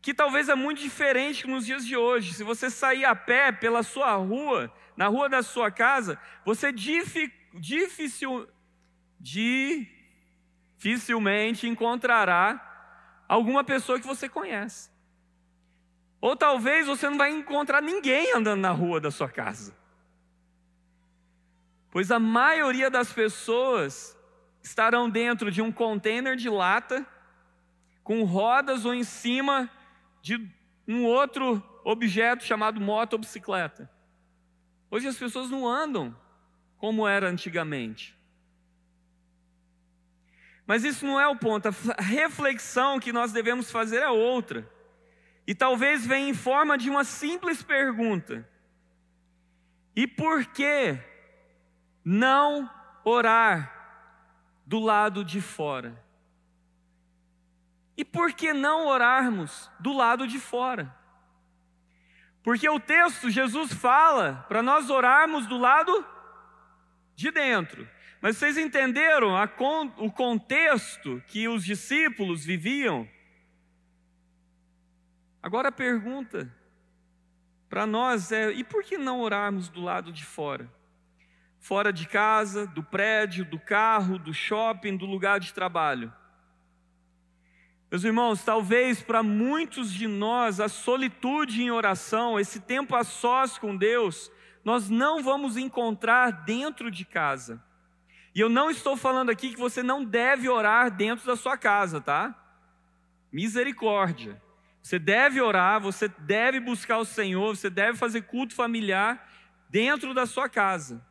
Que 0.00 0.12
talvez 0.12 0.48
é 0.48 0.56
muito 0.56 0.82
diferente 0.82 1.46
nos 1.46 1.64
dias 1.64 1.86
de 1.86 1.96
hoje. 1.96 2.34
Se 2.34 2.42
você 2.42 2.68
sair 2.68 3.04
a 3.04 3.14
pé 3.14 3.52
pela 3.52 3.84
sua 3.84 4.16
rua, 4.16 4.68
na 4.96 5.06
rua 5.06 5.28
da 5.28 5.44
sua 5.44 5.70
casa, 5.70 6.18
você 6.44 6.72
dificil, 6.72 8.48
dificilmente 9.22 11.68
encontrará 11.68 12.68
alguma 13.28 13.62
pessoa 13.62 14.00
que 14.00 14.06
você 14.06 14.28
conhece. 14.28 14.90
Ou 16.20 16.36
talvez 16.36 16.86
você 16.86 17.08
não 17.08 17.16
vai 17.16 17.30
encontrar 17.30 17.80
ninguém 17.80 18.34
andando 18.34 18.60
na 18.60 18.72
rua 18.72 19.00
da 19.00 19.10
sua 19.10 19.28
casa. 19.28 19.74
Pois 21.90 22.10
a 22.10 22.18
maioria 22.18 22.90
das 22.90 23.12
pessoas 23.12 24.16
estarão 24.62 25.08
dentro 25.08 25.50
de 25.50 25.62
um 25.62 25.72
container 25.72 26.36
de 26.36 26.48
lata, 26.48 27.06
com 28.02 28.24
rodas 28.24 28.84
ou 28.84 28.94
em 28.94 29.04
cima 29.04 29.70
de 30.20 30.48
um 30.86 31.04
outro 31.04 31.62
objeto 31.84 32.44
chamado 32.44 32.80
moto 32.80 33.14
ou 33.14 33.18
bicicleta. 33.18 33.90
Hoje 34.90 35.08
as 35.08 35.16
pessoas 35.16 35.50
não 35.50 35.66
andam 35.66 36.16
como 36.78 37.06
era 37.06 37.28
antigamente. 37.28 38.16
Mas 40.66 40.84
isso 40.84 41.04
não 41.04 41.20
é 41.20 41.26
o 41.26 41.36
ponto, 41.36 41.68
a 41.68 42.02
reflexão 42.02 43.00
que 43.00 43.12
nós 43.12 43.32
devemos 43.32 43.70
fazer 43.70 43.98
é 43.98 44.08
outra. 44.08 44.68
E 45.46 45.54
talvez 45.54 46.06
venha 46.06 46.28
em 46.28 46.34
forma 46.34 46.78
de 46.78 46.88
uma 46.88 47.04
simples 47.04 47.62
pergunta: 47.62 48.48
E 49.94 50.06
por 50.06 50.46
que 50.46 50.98
não 52.04 52.70
orar 53.04 53.72
do 54.64 54.78
lado 54.78 55.24
de 55.24 55.40
fora? 55.40 56.00
E 57.96 58.04
por 58.04 58.32
que 58.32 58.52
não 58.52 58.86
orarmos 58.86 59.70
do 59.78 59.92
lado 59.92 60.26
de 60.26 60.38
fora? 60.38 60.94
Porque 62.42 62.68
o 62.68 62.80
texto, 62.80 63.30
Jesus 63.30 63.72
fala 63.72 64.44
para 64.48 64.62
nós 64.62 64.90
orarmos 64.90 65.46
do 65.46 65.58
lado 65.58 66.04
de 67.14 67.30
dentro. 67.30 67.88
Mas 68.22 68.36
vocês 68.36 68.56
entenderam 68.56 69.36
a, 69.36 69.50
o 69.96 70.08
contexto 70.08 71.20
que 71.26 71.48
os 71.48 71.64
discípulos 71.64 72.44
viviam? 72.44 73.08
Agora 75.42 75.70
a 75.70 75.72
pergunta 75.72 76.48
para 77.68 77.84
nós 77.84 78.30
é: 78.30 78.52
e 78.52 78.62
por 78.62 78.84
que 78.84 78.96
não 78.96 79.20
orarmos 79.20 79.68
do 79.68 79.80
lado 79.80 80.12
de 80.12 80.24
fora? 80.24 80.72
Fora 81.58 81.92
de 81.92 82.06
casa, 82.06 82.64
do 82.64 82.82
prédio, 82.82 83.44
do 83.44 83.58
carro, 83.58 84.20
do 84.20 84.32
shopping, 84.32 84.96
do 84.96 85.04
lugar 85.04 85.40
de 85.40 85.52
trabalho. 85.52 86.12
Meus 87.90 88.04
irmãos, 88.04 88.44
talvez 88.44 89.02
para 89.02 89.22
muitos 89.22 89.92
de 89.92 90.06
nós 90.06 90.60
a 90.60 90.68
solitude 90.68 91.60
em 91.60 91.72
oração, 91.72 92.38
esse 92.38 92.60
tempo 92.60 92.94
a 92.94 93.02
sós 93.02 93.58
com 93.58 93.76
Deus, 93.76 94.30
nós 94.64 94.88
não 94.88 95.24
vamos 95.24 95.56
encontrar 95.56 96.44
dentro 96.44 96.88
de 96.88 97.04
casa. 97.04 97.60
E 98.34 98.40
eu 98.40 98.48
não 98.48 98.70
estou 98.70 98.96
falando 98.96 99.30
aqui 99.30 99.50
que 99.50 99.58
você 99.58 99.82
não 99.82 100.04
deve 100.04 100.48
orar 100.48 100.90
dentro 100.90 101.26
da 101.26 101.36
sua 101.36 101.56
casa, 101.56 102.00
tá? 102.00 102.34
Misericórdia. 103.30 104.40
Você 104.82 104.98
deve 104.98 105.40
orar, 105.40 105.80
você 105.80 106.08
deve 106.08 106.58
buscar 106.58 106.98
o 106.98 107.04
Senhor, 107.04 107.56
você 107.56 107.70
deve 107.70 107.96
fazer 107.98 108.22
culto 108.22 108.54
familiar 108.54 109.28
dentro 109.68 110.12
da 110.12 110.26
sua 110.26 110.48
casa. 110.48 111.04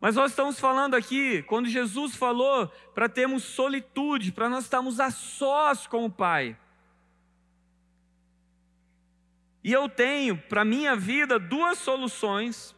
Mas 0.00 0.16
nós 0.16 0.32
estamos 0.32 0.58
falando 0.58 0.94
aqui, 0.94 1.42
quando 1.44 1.68
Jesus 1.68 2.16
falou 2.16 2.68
para 2.94 3.08
termos 3.08 3.44
solitude, 3.44 4.32
para 4.32 4.48
nós 4.48 4.64
estarmos 4.64 5.00
a 5.00 5.10
sós 5.10 5.86
com 5.86 6.04
o 6.04 6.10
Pai. 6.10 6.56
E 9.64 9.72
eu 9.72 9.88
tenho 9.88 10.36
para 10.36 10.64
minha 10.64 10.96
vida 10.96 11.38
duas 11.38 11.78
soluções 11.78 12.74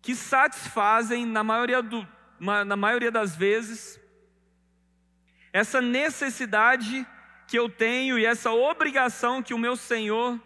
que 0.00 0.14
satisfazem, 0.14 1.26
na 1.26 1.44
maioria, 1.44 1.82
do, 1.82 2.06
na 2.38 2.76
maioria 2.76 3.10
das 3.10 3.34
vezes, 3.34 4.00
essa 5.52 5.80
necessidade 5.80 7.06
que 7.46 7.58
eu 7.58 7.68
tenho 7.68 8.18
e 8.18 8.26
essa 8.26 8.50
obrigação 8.50 9.42
que 9.42 9.54
o 9.54 9.58
meu 9.58 9.76
Senhor 9.76 10.40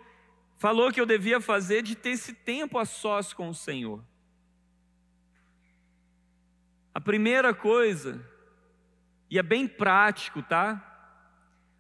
falou 0.59 0.93
que 0.93 1.01
eu 1.01 1.07
devia 1.07 1.41
fazer 1.41 1.83
de 1.83 1.97
ter 1.97 2.11
esse 2.11 2.35
tempo 2.35 2.79
a 2.79 2.85
sós 2.85 3.33
com 3.33 3.49
o 3.49 3.55
Senhor. 3.55 4.05
A 6.95 7.01
primeira 7.01 7.55
coisa, 7.55 8.25
e 9.31 9.39
é 9.39 9.43
bem 9.43 9.67
prático, 9.67 10.43
tá? 10.43 10.87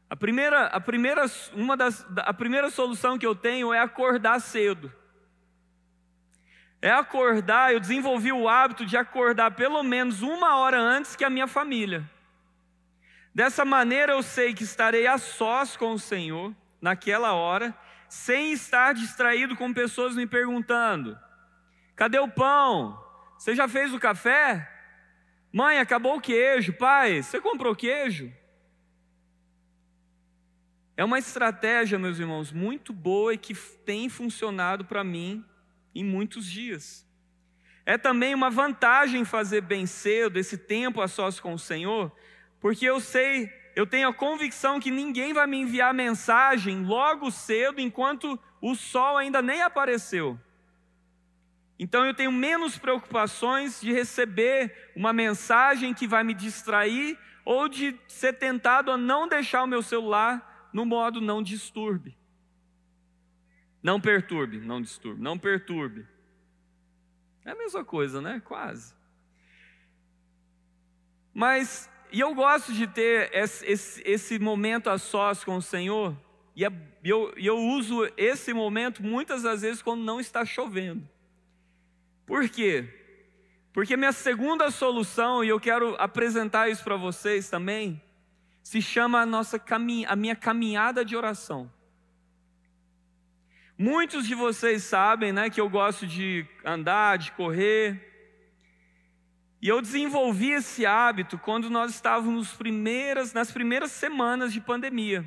A 0.09 0.17
primeira, 0.17 0.67
a 0.67 0.81
primeira, 0.81 1.25
uma 1.53 1.77
das, 1.77 2.07
a 2.17 2.33
primeira 2.33 2.71
solução 2.71 3.19
que 3.19 3.27
eu 3.27 3.35
tenho 3.35 3.73
é 3.73 3.79
acordar 3.79 4.41
cedo. 4.41 4.93
É 6.83 6.91
acordar, 6.91 7.73
eu 7.73 7.81
desenvolvi 7.81 8.33
o 8.33 8.49
hábito 8.49 8.87
de 8.87 8.97
acordar 8.97 9.51
pelo 9.51 9.83
menos 9.83 10.23
uma 10.23 10.57
hora 10.57 10.81
antes 10.81 11.15
que 11.15 11.25
a 11.25 11.31
minha 11.31 11.47
família. 11.47 12.09
Dessa 13.35 13.65
maneira 13.65 14.13
eu 14.13 14.23
sei 14.23 14.55
que 14.55 14.65
estarei 14.65 15.07
a 15.07 15.19
sós 15.19 15.77
com 15.77 15.93
o 15.93 15.99
Senhor 15.99 16.55
naquela 16.81 17.33
hora, 17.35 17.77
sem 18.09 18.53
estar 18.53 18.95
distraído 18.95 19.55
com 19.57 19.75
pessoas 19.75 20.17
me 20.17 20.27
perguntando: 20.27 21.19
cadê 21.95 22.19
o 22.19 22.29
pão? 22.29 22.99
Você 23.39 23.55
já 23.55 23.69
fez 23.69 23.93
o 23.93 24.01
café? 24.01 24.69
Mãe, 25.53 25.79
acabou 25.79 26.17
o 26.17 26.21
queijo. 26.21 26.73
Pai, 26.73 27.23
você 27.23 27.41
comprou 27.41 27.77
queijo? 27.77 28.33
É 30.97 31.05
uma 31.05 31.19
estratégia, 31.19 31.99
meus 31.99 32.19
irmãos, 32.19 32.53
muito 32.53 32.93
boa 32.93 33.35
e 33.35 33.39
que 33.39 33.55
tem 33.55 34.09
funcionado 34.09 34.85
para 34.85 35.03
mim 35.03 35.45
em 35.95 36.05
muitos 36.05 36.47
dias. 36.47 37.07
É 37.85 37.99
também 37.99 38.35
uma 38.35 38.51
vantagem 38.51 39.25
fazer 39.25 39.63
bem 39.63 39.87
cedo 39.87 40.39
esse 40.39 40.57
tempo 40.57 41.01
a 41.01 41.09
sós 41.09 41.41
com 41.41 41.55
o 41.55 41.59
Senhor, 41.59 42.13
porque 42.61 42.85
eu 42.85 43.01
sei, 43.01 43.53
eu 43.75 43.87
tenho 43.87 44.09
a 44.09 44.15
convicção 44.15 44.79
que 44.79 44.91
ninguém 44.91 45.33
vai 45.33 45.47
me 45.47 45.59
enviar 45.59 45.93
mensagem 45.95 46.85
logo 46.85 47.31
cedo 47.31 47.81
enquanto 47.81 48.39
o 48.61 48.75
sol 48.75 49.17
ainda 49.17 49.41
nem 49.41 49.63
apareceu. 49.63 50.39
Então 51.79 52.05
eu 52.05 52.13
tenho 52.13 52.31
menos 52.31 52.77
preocupações 52.77 53.81
de 53.81 53.91
receber 53.91 54.93
uma 54.95 55.15
mensagem 55.15 55.95
que 55.95 56.07
vai 56.07 56.23
me 56.23 56.35
distrair 56.35 57.19
ou 57.43 57.69
de 57.69 57.99
ser 58.07 58.35
tentado 58.35 58.91
a 58.91 58.99
não 58.99 59.27
deixar 59.27 59.63
o 59.63 59.67
meu 59.67 59.83
celular 59.83 60.69
no 60.73 60.85
modo 60.85 61.21
não 61.21 61.43
disturbe. 61.43 62.20
Não 63.83 64.01
perturbe, 64.01 64.59
não 64.59 64.81
disturbe, 64.81 65.23
não 65.23 65.39
perturbe. 65.39 66.07
É 67.45 67.53
a 67.53 67.55
mesma 67.55 67.85
coisa, 67.85 68.21
né? 68.21 68.43
Quase. 68.45 68.95
Mas, 71.33 71.89
e 72.13 72.21
eu 72.21 72.35
gosto 72.35 72.73
de 72.73 72.87
ter 72.87 73.31
esse, 73.33 73.65
esse, 73.65 74.03
esse 74.05 74.39
momento 74.39 74.91
a 74.91 74.99
sós 74.99 75.43
com 75.43 75.57
o 75.57 75.63
Senhor, 75.63 76.15
e 76.55 76.65
é, 76.65 76.73
eu, 77.03 77.33
eu 77.37 77.57
uso 77.57 78.11
esse 78.17 78.53
momento 78.53 79.03
muitas 79.03 79.43
das 79.43 79.63
vezes 79.63 79.81
quando 79.81 80.03
não 80.03 80.21
está 80.21 80.45
chovendo. 80.45 81.09
Por 82.27 82.49
quê? 82.49 82.87
Porque 83.73 83.97
minha 83.97 84.13
segunda 84.13 84.71
solução, 84.71 85.43
e 85.43 85.49
eu 85.49 85.59
quero 85.59 85.95
apresentar 85.99 86.69
isso 86.69 86.85
para 86.85 86.97
vocês 86.97 87.49
também, 87.49 88.03
se 88.63 88.83
chama 88.83 89.21
a, 89.21 89.27
nossa 89.27 89.63
a 90.07 90.17
minha 90.17 90.37
caminhada 90.37 91.05
de 91.05 91.17
oração. 91.17 91.73
Muitos 93.83 94.27
de 94.27 94.35
vocês 94.35 94.83
sabem 94.83 95.33
né, 95.33 95.49
que 95.49 95.59
eu 95.59 95.67
gosto 95.67 96.07
de 96.07 96.45
andar, 96.63 97.17
de 97.17 97.33
correr. 97.33 97.99
E 99.63 99.67
eu 99.67 99.81
desenvolvi 99.81 100.51
esse 100.51 100.85
hábito 100.85 101.39
quando 101.39 101.71
nós 101.71 101.95
estávamos 101.95 102.53
primeiras, 102.53 103.33
nas 103.33 103.51
primeiras 103.51 103.91
semanas 103.91 104.53
de 104.53 104.61
pandemia. 104.61 105.25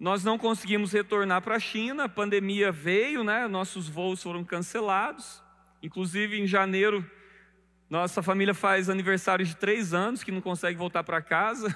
Nós 0.00 0.24
não 0.24 0.36
conseguimos 0.36 0.90
retornar 0.90 1.42
para 1.42 1.54
a 1.54 1.60
China, 1.60 2.06
a 2.06 2.08
pandemia 2.08 2.72
veio, 2.72 3.22
né? 3.22 3.46
nossos 3.46 3.88
voos 3.88 4.20
foram 4.20 4.42
cancelados. 4.42 5.40
Inclusive, 5.80 6.40
em 6.40 6.46
janeiro, 6.48 7.08
nossa 7.88 8.20
família 8.20 8.52
faz 8.52 8.90
aniversário 8.90 9.46
de 9.46 9.54
três 9.54 9.94
anos, 9.94 10.24
que 10.24 10.32
não 10.32 10.40
consegue 10.40 10.76
voltar 10.76 11.04
para 11.04 11.22
casa. 11.22 11.68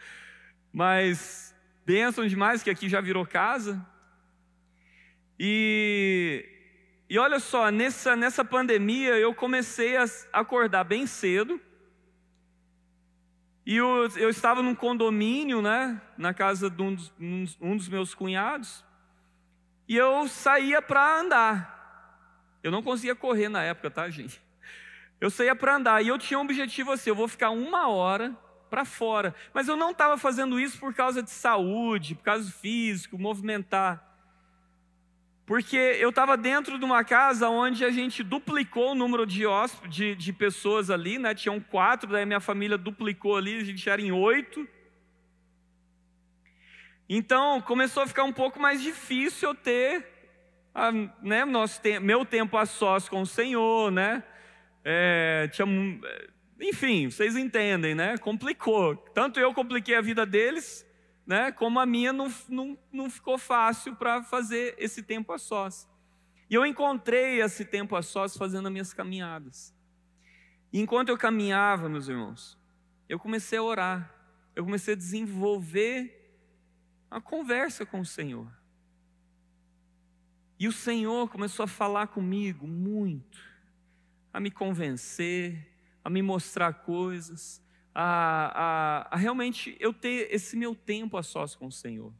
Mas 0.74 1.54
bênção 1.84 2.26
demais, 2.26 2.64
que 2.64 2.70
aqui 2.70 2.88
já 2.88 3.00
virou 3.00 3.24
casa. 3.24 3.94
E, 5.38 6.44
e 7.08 7.18
olha 7.18 7.38
só, 7.38 7.70
nessa, 7.70 8.16
nessa 8.16 8.44
pandemia 8.44 9.16
eu 9.16 9.34
comecei 9.34 9.96
a 9.96 10.04
acordar 10.32 10.84
bem 10.84 11.06
cedo 11.06 11.60
e 13.66 13.76
eu, 13.76 14.08
eu 14.16 14.30
estava 14.30 14.62
num 14.62 14.76
condomínio, 14.76 15.60
né, 15.60 16.00
na 16.16 16.32
casa 16.32 16.70
de 16.70 16.80
um 16.80 16.94
dos, 16.94 17.12
um 17.60 17.76
dos 17.76 17.88
meus 17.88 18.14
cunhados, 18.14 18.84
e 19.88 19.96
eu 19.96 20.28
saía 20.28 20.80
para 20.80 21.20
andar. 21.20 22.60
Eu 22.62 22.70
não 22.70 22.82
conseguia 22.82 23.14
correr 23.14 23.48
na 23.48 23.62
época, 23.64 23.90
tá, 23.90 24.08
gente? 24.08 24.40
Eu 25.20 25.30
saía 25.30 25.54
para 25.54 25.76
andar 25.76 26.02
e 26.02 26.08
eu 26.08 26.18
tinha 26.18 26.38
um 26.38 26.42
objetivo 26.42 26.92
assim: 26.92 27.10
eu 27.10 27.16
vou 27.16 27.28
ficar 27.28 27.50
uma 27.50 27.88
hora 27.88 28.36
para 28.68 28.84
fora. 28.84 29.34
Mas 29.54 29.68
eu 29.68 29.76
não 29.76 29.90
estava 29.90 30.16
fazendo 30.16 30.58
isso 30.60 30.78
por 30.78 30.94
causa 30.94 31.22
de 31.22 31.30
saúde, 31.30 32.14
por 32.14 32.24
causa 32.24 32.50
físico, 32.50 33.18
movimentar. 33.18 34.15
Porque 35.46 35.76
eu 35.76 36.08
estava 36.08 36.36
dentro 36.36 36.76
de 36.76 36.84
uma 36.84 37.04
casa 37.04 37.48
onde 37.48 37.84
a 37.84 37.90
gente 37.90 38.24
duplicou 38.24 38.90
o 38.90 38.94
número 38.96 39.24
de, 39.24 39.44
de, 39.88 40.16
de 40.16 40.32
pessoas 40.32 40.90
ali, 40.90 41.18
né? 41.18 41.36
Tinham 41.36 41.60
quatro, 41.60 42.10
daí 42.10 42.26
minha 42.26 42.40
família 42.40 42.76
duplicou 42.76 43.36
ali, 43.36 43.60
a 43.60 43.64
gente 43.64 43.88
era 43.88 44.02
em 44.02 44.10
oito. 44.10 44.66
Então 47.08 47.60
começou 47.60 48.02
a 48.02 48.06
ficar 48.08 48.24
um 48.24 48.32
pouco 48.32 48.58
mais 48.58 48.82
difícil 48.82 49.50
eu 49.50 49.54
ter 49.54 50.04
a, 50.74 50.92
né, 51.22 51.44
nosso 51.44 51.80
te 51.80 51.98
meu 52.00 52.24
tempo 52.24 52.56
a 52.58 52.66
sós 52.66 53.08
com 53.08 53.22
o 53.22 53.26
Senhor, 53.26 53.90
né? 53.90 54.22
É, 54.84 55.48
tinha, 55.52 55.66
enfim, 56.60 57.10
vocês 57.10 57.36
entendem, 57.36 57.94
né? 57.94 58.18
Complicou. 58.18 58.96
Tanto 58.96 59.40
eu 59.40 59.52
compliquei 59.52 59.96
a 59.96 60.00
vida 60.00 60.24
deles, 60.24 60.85
né? 61.26 61.50
Como 61.50 61.80
a 61.80 61.84
minha 61.84 62.12
não, 62.12 62.32
não, 62.48 62.78
não 62.92 63.10
ficou 63.10 63.36
fácil 63.36 63.96
para 63.96 64.22
fazer 64.22 64.74
esse 64.78 65.02
tempo 65.02 65.32
a 65.32 65.38
sós. 65.38 65.88
E 66.48 66.54
eu 66.54 66.64
encontrei 66.64 67.40
esse 67.40 67.64
tempo 67.64 67.96
a 67.96 68.02
sós 68.02 68.36
fazendo 68.36 68.66
as 68.66 68.72
minhas 68.72 68.92
caminhadas. 68.92 69.74
E 70.72 70.80
enquanto 70.80 71.08
eu 71.08 71.18
caminhava, 71.18 71.88
meus 71.88 72.08
irmãos, 72.08 72.56
eu 73.08 73.18
comecei 73.18 73.58
a 73.58 73.62
orar. 73.62 74.14
Eu 74.54 74.64
comecei 74.64 74.94
a 74.94 74.96
desenvolver 74.96 76.16
a 77.10 77.20
conversa 77.20 77.84
com 77.84 78.00
o 78.00 78.06
Senhor. 78.06 78.50
E 80.58 80.66
o 80.66 80.72
Senhor 80.72 81.28
começou 81.28 81.64
a 81.64 81.68
falar 81.68 82.06
comigo 82.06 82.66
muito, 82.66 83.38
a 84.32 84.40
me 84.40 84.50
convencer, 84.50 85.70
a 86.02 86.08
me 86.08 86.22
mostrar 86.22 86.72
coisas, 86.72 87.62
a, 87.98 89.08
a, 89.08 89.14
a 89.14 89.16
realmente 89.16 89.74
eu 89.80 89.90
ter 89.90 90.28
esse 90.30 90.54
meu 90.54 90.74
tempo 90.74 91.16
a 91.16 91.22
sós 91.22 91.54
com 91.54 91.68
o 91.68 91.72
Senhor. 91.72 92.12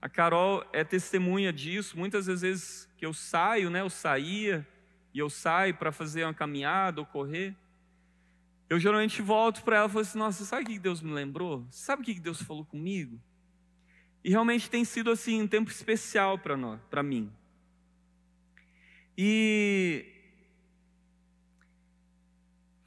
A 0.00 0.08
Carol 0.08 0.64
é 0.72 0.82
testemunha 0.82 1.52
disso. 1.52 1.96
Muitas 1.96 2.26
vezes 2.26 2.88
que 2.96 3.06
eu 3.06 3.14
saio, 3.14 3.70
né? 3.70 3.82
Eu 3.82 3.88
saía 3.88 4.66
e 5.14 5.20
eu 5.20 5.30
saio 5.30 5.76
para 5.76 5.92
fazer 5.92 6.24
uma 6.24 6.34
caminhada 6.34 7.00
ou 7.00 7.06
correr. 7.06 7.54
Eu 8.68 8.80
geralmente 8.80 9.22
volto 9.22 9.62
para 9.62 9.76
ela 9.76 9.86
e 9.86 9.90
falo 9.90 10.02
assim: 10.02 10.18
Nossa, 10.18 10.44
sabe 10.44 10.64
o 10.64 10.66
que 10.66 10.78
Deus 10.80 11.00
me 11.00 11.12
lembrou? 11.12 11.64
Sabe 11.70 12.02
o 12.02 12.04
que 12.04 12.18
Deus 12.18 12.42
falou 12.42 12.64
comigo? 12.64 13.20
E 14.24 14.30
realmente 14.30 14.68
tem 14.68 14.84
sido 14.84 15.12
assim 15.12 15.42
um 15.42 15.46
tempo 15.46 15.70
especial 15.70 16.36
para 16.36 16.56
nós, 16.56 16.80
para 16.90 17.04
mim. 17.04 17.30
E 19.16 20.06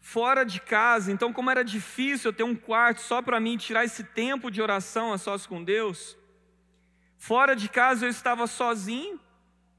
fora 0.06 0.46
de 0.46 0.62
casa, 0.62 1.12
então, 1.12 1.34
como 1.34 1.50
era 1.50 1.64
difícil 1.64 2.30
eu 2.30 2.34
ter 2.34 2.44
um 2.44 2.56
quarto 2.56 3.02
só 3.02 3.24
para 3.24 3.40
mim, 3.40 3.58
tirar 3.58 3.84
esse 3.84 4.04
tempo 4.04 4.52
de 4.52 4.62
oração 4.62 5.12
a 5.12 5.18
sós 5.18 5.48
com 5.48 5.64
Deus, 5.64 6.16
fora 7.18 7.56
de 7.56 7.68
casa 7.68 8.06
eu 8.06 8.10
estava 8.10 8.46
sozinho, 8.46 9.20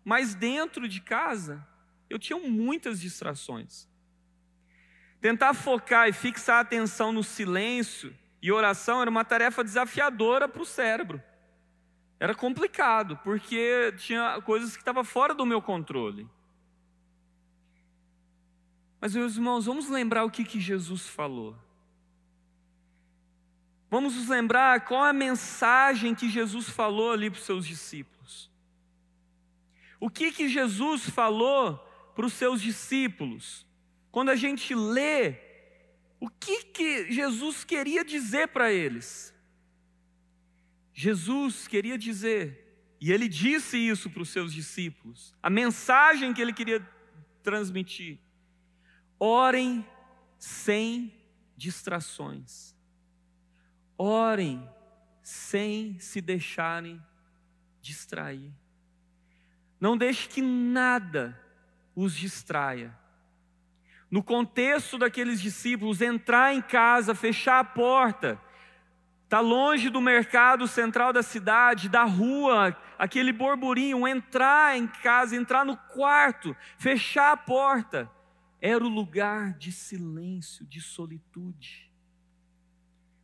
mas 0.04 0.34
dentro 0.34 0.88
de 0.88 1.00
casa 1.00 1.64
eu 2.10 2.18
tinha 2.18 2.40
muitas 2.40 3.00
distrações. 3.00 3.88
Tentar 5.20 5.54
focar 5.54 6.08
e 6.08 6.12
fixar 6.12 6.56
a 6.56 6.60
atenção 6.60 7.12
no 7.12 7.22
silêncio 7.22 8.12
e 8.42 8.50
oração 8.50 9.00
era 9.00 9.08
uma 9.08 9.24
tarefa 9.24 9.62
desafiadora 9.62 10.48
para 10.48 10.60
o 10.60 10.66
cérebro. 10.66 11.22
Era 12.18 12.34
complicado, 12.34 13.16
porque 13.18 13.94
tinha 13.96 14.42
coisas 14.42 14.72
que 14.72 14.82
estavam 14.82 15.04
fora 15.04 15.32
do 15.32 15.46
meu 15.46 15.62
controle. 15.62 16.28
Mas, 19.00 19.14
meus 19.14 19.36
irmãos, 19.36 19.66
vamos 19.66 19.88
lembrar 19.88 20.24
o 20.24 20.30
que, 20.30 20.44
que 20.44 20.60
Jesus 20.60 21.06
falou. 21.06 21.56
Vamos 23.90 24.14
nos 24.14 24.28
lembrar 24.28 24.84
qual 24.84 25.04
a 25.04 25.12
mensagem 25.12 26.14
que 26.14 26.28
Jesus 26.28 26.68
falou 26.68 27.12
ali 27.12 27.30
para 27.30 27.38
os 27.38 27.44
seus 27.44 27.66
discípulos. 27.66 28.50
O 30.00 30.10
que, 30.10 30.32
que 30.32 30.48
Jesus 30.48 31.08
falou 31.08 31.78
para 32.14 32.26
os 32.26 32.32
seus 32.32 32.60
discípulos? 32.60 33.66
Quando 34.10 34.30
a 34.30 34.36
gente 34.36 34.74
lê, 34.74 35.36
o 36.18 36.28
que, 36.28 36.64
que 36.64 37.12
Jesus 37.12 37.64
queria 37.64 38.04
dizer 38.04 38.48
para 38.48 38.72
eles? 38.72 39.32
Jesus 40.92 41.68
queria 41.68 41.98
dizer, 41.98 42.96
e 43.00 43.12
ele 43.12 43.28
disse 43.28 43.76
isso 43.76 44.08
para 44.08 44.22
os 44.22 44.30
seus 44.30 44.52
discípulos, 44.52 45.34
a 45.42 45.50
mensagem 45.50 46.32
que 46.32 46.40
ele 46.40 46.52
queria 46.52 46.80
transmitir: 47.42 48.18
orem 49.18 49.86
sem 50.38 51.12
distrações, 51.56 52.74
orem 53.96 54.68
sem 55.22 55.98
se 55.98 56.20
deixarem 56.20 57.02
distrair. 57.80 58.52
Não 59.80 59.96
deixe 59.96 60.28
que 60.28 60.40
nada 60.40 61.38
os 61.94 62.14
distraia. 62.14 62.96
No 64.10 64.22
contexto 64.22 64.98
daqueles 64.98 65.40
discípulos, 65.40 66.00
entrar 66.00 66.54
em 66.54 66.62
casa, 66.62 67.14
fechar 67.14 67.58
a 67.58 67.64
porta, 67.64 68.40
está 69.24 69.40
longe 69.40 69.90
do 69.90 70.00
mercado 70.00 70.68
central 70.68 71.12
da 71.12 71.22
cidade, 71.22 71.88
da 71.88 72.04
rua, 72.04 72.76
aquele 72.96 73.32
borburinho, 73.32 74.06
entrar 74.06 74.76
em 74.76 74.86
casa, 74.86 75.34
entrar 75.34 75.64
no 75.64 75.76
quarto, 75.76 76.56
fechar 76.78 77.32
a 77.32 77.36
porta, 77.36 78.10
era 78.60 78.84
o 78.84 78.88
lugar 78.88 79.54
de 79.54 79.70
silêncio, 79.70 80.64
de 80.66 80.80
solitude. 80.80 81.90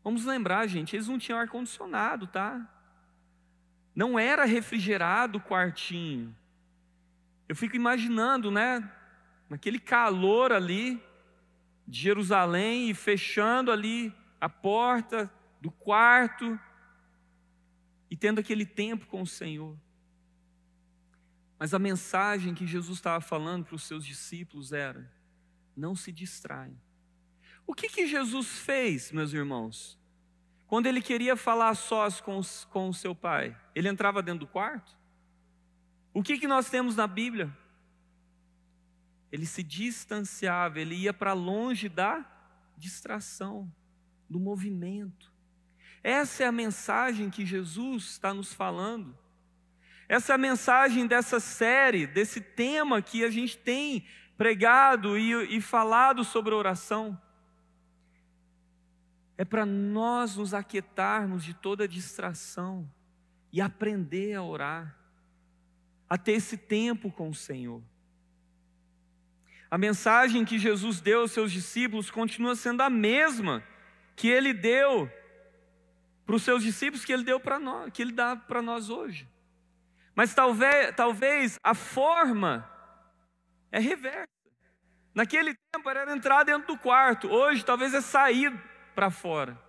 Vamos 0.04 0.24
lembrar, 0.24 0.66
gente, 0.66 0.96
eles 0.96 1.08
não 1.08 1.18
tinham 1.18 1.38
ar-condicionado, 1.38 2.26
tá? 2.26 2.68
Não 3.94 4.18
era 4.18 4.44
refrigerado 4.44 5.38
o 5.38 5.40
quartinho. 5.40 6.36
Eu 7.48 7.54
fico 7.54 7.76
imaginando, 7.76 8.50
né? 8.50 8.90
Naquele 9.48 9.78
calor 9.78 10.52
ali 10.52 11.02
de 11.86 12.00
Jerusalém 12.00 12.90
e 12.90 12.94
fechando 12.94 13.70
ali 13.70 14.14
a 14.40 14.48
porta 14.48 15.32
do 15.60 15.70
quarto 15.70 16.58
e 18.10 18.16
tendo 18.16 18.40
aquele 18.40 18.66
tempo 18.66 19.06
com 19.06 19.22
o 19.22 19.26
Senhor. 19.26 19.76
Mas 21.58 21.72
a 21.72 21.78
mensagem 21.78 22.54
que 22.54 22.66
Jesus 22.66 22.98
estava 22.98 23.20
falando 23.20 23.66
para 23.66 23.76
os 23.76 23.84
seus 23.84 24.04
discípulos 24.04 24.72
era: 24.72 25.08
não 25.76 25.94
se 25.94 26.12
distraem. 26.12 26.76
O 27.66 27.74
que, 27.74 27.88
que 27.88 28.06
Jesus 28.06 28.58
fez, 28.58 29.12
meus 29.12 29.32
irmãos? 29.32 29.98
Quando 30.66 30.86
ele 30.86 31.02
queria 31.02 31.36
falar 31.36 31.74
sós 31.74 32.20
com, 32.20 32.40
com 32.70 32.88
o 32.88 32.94
seu 32.94 33.14
pai, 33.14 33.56
ele 33.74 33.88
entrava 33.88 34.22
dentro 34.22 34.40
do 34.40 34.46
quarto? 34.46 34.96
O 36.14 36.22
que, 36.22 36.38
que 36.38 36.46
nós 36.46 36.68
temos 36.68 36.96
na 36.96 37.06
Bíblia? 37.06 37.54
Ele 39.30 39.46
se 39.46 39.62
distanciava, 39.62 40.80
ele 40.80 40.94
ia 40.94 41.12
para 41.12 41.32
longe 41.32 41.88
da 41.88 42.24
distração, 42.76 43.72
do 44.28 44.38
movimento. 44.38 45.32
Essa 46.02 46.44
é 46.44 46.46
a 46.46 46.52
mensagem 46.52 47.30
que 47.30 47.46
Jesus 47.46 48.04
está 48.04 48.34
nos 48.34 48.52
falando. 48.52 49.16
Essa 50.08 50.32
é 50.32 50.34
a 50.34 50.38
mensagem 50.38 51.06
dessa 51.06 51.40
série, 51.40 52.06
desse 52.06 52.40
tema 52.40 53.00
que 53.00 53.24
a 53.24 53.30
gente 53.30 53.56
tem 53.56 54.04
pregado 54.36 55.18
e, 55.18 55.56
e 55.56 55.60
falado 55.60 56.24
sobre 56.24 56.54
oração. 56.54 57.20
É 59.36 59.44
para 59.44 59.64
nós 59.66 60.36
nos 60.36 60.54
aquietarmos 60.54 61.44
de 61.44 61.54
toda 61.54 61.88
distração 61.88 62.88
e 63.52 63.60
aprender 63.60 64.34
a 64.34 64.42
orar 64.42 65.02
a 66.12 66.18
ter 66.18 66.32
esse 66.32 66.58
tempo 66.58 67.10
com 67.10 67.30
o 67.30 67.34
Senhor. 67.34 67.82
A 69.70 69.78
mensagem 69.78 70.44
que 70.44 70.58
Jesus 70.58 71.00
deu 71.00 71.20
aos 71.20 71.32
seus 71.32 71.50
discípulos 71.50 72.10
continua 72.10 72.54
sendo 72.54 72.82
a 72.82 72.90
mesma 72.90 73.64
que 74.14 74.28
ele 74.28 74.52
deu 74.52 75.10
para 76.26 76.36
os 76.36 76.42
seus 76.42 76.62
discípulos 76.62 77.02
que 77.02 77.14
ele 77.14 77.24
deu 77.24 77.40
para 77.40 77.58
nós, 77.58 77.90
que 77.90 78.02
ele 78.02 78.12
dá 78.12 78.36
para 78.36 78.60
nós 78.60 78.90
hoje. 78.90 79.26
Mas 80.14 80.34
talvez, 80.34 80.94
talvez 80.94 81.58
a 81.64 81.72
forma 81.72 82.70
é 83.72 83.80
reversa. 83.80 84.28
Naquele 85.14 85.54
tempo 85.72 85.90
era 85.90 86.14
entrar 86.14 86.44
dentro 86.44 86.68
do 86.68 86.78
quarto, 86.78 87.28
hoje 87.28 87.64
talvez 87.64 87.92
é 87.94 88.00
sair 88.00 88.52
para 88.94 89.10
fora. 89.10 89.60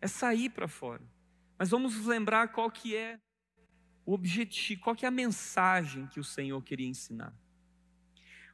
É 0.00 0.06
sair 0.06 0.50
para 0.50 0.68
fora. 0.68 1.02
Mas 1.56 1.70
vamos 1.70 1.96
nos 1.96 2.06
lembrar 2.06 2.48
qual 2.48 2.70
que 2.70 2.94
é 2.94 3.18
o 4.04 4.12
objetivo, 4.12 4.82
qual 4.82 4.96
que 4.96 5.04
é 5.04 5.08
a 5.08 5.12
mensagem 5.12 6.06
que 6.06 6.20
o 6.20 6.24
Senhor 6.24 6.62
queria 6.62 6.86
ensinar. 6.86 7.32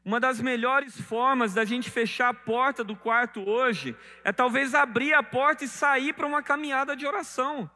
Uma 0.04 0.20
das 0.20 0.40
melhores 0.40 1.00
formas 1.00 1.54
da 1.54 1.64
gente 1.64 1.90
fechar 1.90 2.28
a 2.28 2.34
porta 2.34 2.84
do 2.84 2.94
quarto 2.94 3.40
hoje 3.40 3.96
é 4.22 4.32
talvez 4.32 4.74
abrir 4.74 5.14
a 5.14 5.22
porta 5.22 5.64
e 5.64 5.68
sair 5.68 6.12
para 6.12 6.26
uma 6.26 6.42
caminhada 6.42 6.94
de 6.94 7.06
oração. 7.06 7.70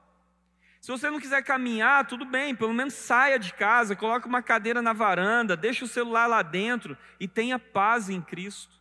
Se 0.80 0.90
você 0.90 1.10
não 1.10 1.20
quiser 1.20 1.42
caminhar, 1.42 2.06
tudo 2.06 2.24
bem, 2.24 2.54
pelo 2.54 2.72
menos 2.72 2.94
saia 2.94 3.38
de 3.38 3.52
casa, 3.52 3.96
coloque 3.96 4.26
uma 4.26 4.42
cadeira 4.42 4.80
na 4.80 4.92
varanda, 4.92 5.56
deixe 5.56 5.84
o 5.84 5.88
celular 5.88 6.26
lá 6.26 6.42
dentro 6.42 6.96
e 7.18 7.26
tenha 7.26 7.58
paz 7.58 8.08
em 8.08 8.20
Cristo. 8.20 8.78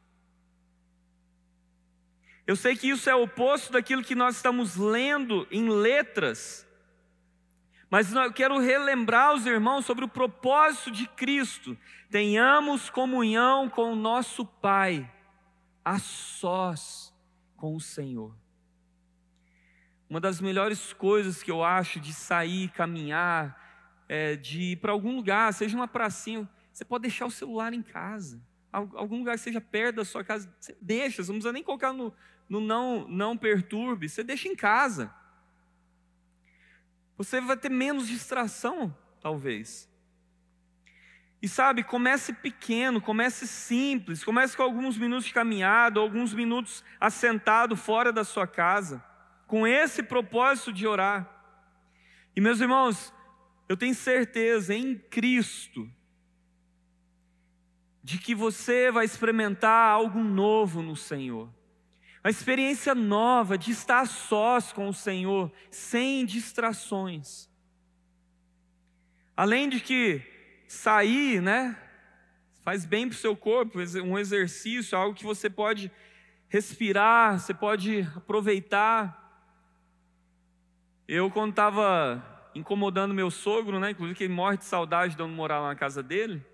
Eu 2.46 2.56
sei 2.56 2.76
que 2.76 2.90
isso 2.90 3.10
é 3.10 3.16
oposto 3.16 3.74
daquilo 3.74 4.04
que 4.04 4.16
nós 4.16 4.36
estamos 4.36 4.76
lendo 4.78 5.48
em 5.52 5.70
letras 5.70 6.68
mas 7.90 8.12
eu 8.12 8.34
quero 8.34 8.60
relembrar 8.60 9.34
os 9.34 9.46
irmãos 9.46 9.86
sobre 9.86 10.04
o 10.04 10.10
propósito 10.10 10.92
de 10.92 11.08
Cristo. 11.08 11.78
Tenhamos 12.10 12.90
comunhão 12.90 13.70
com 13.70 13.94
o 13.94 13.96
nosso 13.96 14.46
Pai, 14.46 15.10
a 15.84 15.98
sós 15.98 17.14
com 17.56 17.76
o 17.76 17.80
Senhor. 17.80 18.36
Uma 20.10 20.20
das 20.22 20.40
melhores 20.40 20.94
coisas 20.94 21.44
que 21.44 21.52
eu 21.52 21.64
acho 21.64 22.00
de 22.00 22.14
sair, 22.14 22.70
caminhar, 22.70 23.62
é, 24.08 24.36
de 24.36 24.62
ir 24.72 24.76
para 24.78 24.92
algum 24.92 25.16
lugar, 25.16 25.54
seja 25.54 25.76
uma 25.76 25.88
pracinha, 25.88 26.48
você 26.72 26.86
pode 26.86 27.04
deixar 27.04 27.26
o 27.26 27.32
celular 27.32 27.74
em 27.74 27.82
casa. 27.82 28.42
Algum 28.72 29.20
lugar 29.20 29.36
que 29.36 29.42
seja 29.42 29.60
perto 29.60 29.98
da 29.98 30.06
sua 30.06 30.24
casa, 30.24 30.54
você 30.60 30.78
deixa, 30.80 31.24
você 31.24 31.32
não 31.32 31.40
precisa 31.40 31.54
nem 31.54 31.64
colocar 31.64 31.92
no, 31.92 32.14
no 32.48 32.60
não, 32.60 33.08
não 33.08 33.38
perturbe, 33.38 34.08
você 34.08 34.24
deixa 34.24 34.48
em 34.48 34.56
casa. 34.56 35.14
Você 37.18 37.42
vai 37.42 37.58
ter 37.58 37.70
menos 37.70 38.08
distração, 38.08 38.96
talvez. 39.20 39.90
E 41.42 41.48
sabe, 41.48 41.84
comece 41.84 42.34
pequeno, 42.34 43.02
comece 43.02 43.48
simples, 43.48 44.24
comece 44.24 44.56
com 44.56 44.64
alguns 44.64 44.98
minutos 44.98 45.26
de 45.26 45.34
caminhada, 45.34 46.00
alguns 46.00 46.34
minutos 46.34 46.84
assentado 47.00 47.76
fora 47.76 48.12
da 48.12 48.24
sua 48.24 48.48
casa, 48.48 49.04
com 49.48 49.66
esse 49.66 50.04
propósito 50.04 50.72
de 50.72 50.86
orar. 50.86 51.28
E 52.36 52.42
meus 52.42 52.60
irmãos, 52.60 53.12
eu 53.68 53.76
tenho 53.76 53.96
certeza 53.96 54.76
em 54.76 54.96
Cristo 54.96 55.90
de 58.04 58.20
que 58.20 58.36
você 58.36 58.92
vai 58.92 59.06
experimentar 59.06 59.90
algo 59.90 60.20
novo 60.20 60.84
no 60.84 60.96
Senhor 60.96 61.50
uma 62.28 62.32
experiência 62.32 62.94
nova 62.94 63.58
de 63.58 63.72
estar 63.72 64.06
sós 64.06 64.74
com 64.74 64.90
o 64.90 64.94
Senhor, 64.94 65.50
sem 65.72 66.26
distrações. 66.26 67.50
Além 69.34 69.70
de 69.70 69.80
que 69.80 70.22
sair, 70.68 71.42
né, 71.42 71.78
faz 72.66 72.84
bem 72.84 73.08
para 73.08 73.16
o 73.16 73.18
seu 73.18 73.34
corpo, 73.34 73.80
um 74.04 74.20
exercício, 74.20 74.98
algo 74.98 75.16
que 75.16 75.24
você 75.24 75.50
pode 75.50 75.90
respirar, 76.50 77.40
você 77.40 77.54
pode 77.54 78.02
aproveitar. 78.14 79.26
Eu, 81.08 81.32
quando 81.32 81.52
estava 81.52 82.22
incomodando 82.54 83.14
meu 83.14 83.32
sogro, 83.32 83.80
né, 83.80 83.92
inclusive 83.92 84.18
que 84.18 84.26
ele 84.26 84.34
morre 84.34 84.58
de 84.58 84.66
saudade 84.66 85.16
de 85.16 85.22
eu 85.22 85.28
morar 85.28 85.62
lá 85.62 85.70
na 85.70 85.76
casa 85.76 86.04
dele, 86.04 86.46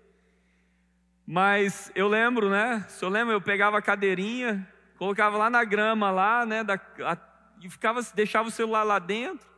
mas 1.26 1.90
eu 1.94 2.06
lembro, 2.06 2.48
né, 2.48 2.84
se 2.88 3.04
eu 3.04 3.08
lembro, 3.08 3.32
eu 3.32 3.40
pegava 3.40 3.78
a 3.78 3.82
cadeirinha, 3.82 4.64
colocava 4.96 5.36
lá 5.36 5.50
na 5.50 5.64
grama 5.64 6.10
lá, 6.12 6.46
né, 6.46 6.62
da, 6.62 6.74
a, 6.74 7.18
e 7.60 7.68
ficava, 7.68 8.00
deixava 8.14 8.46
o 8.46 8.52
celular 8.52 8.84
lá 8.84 9.00
dentro. 9.00 9.48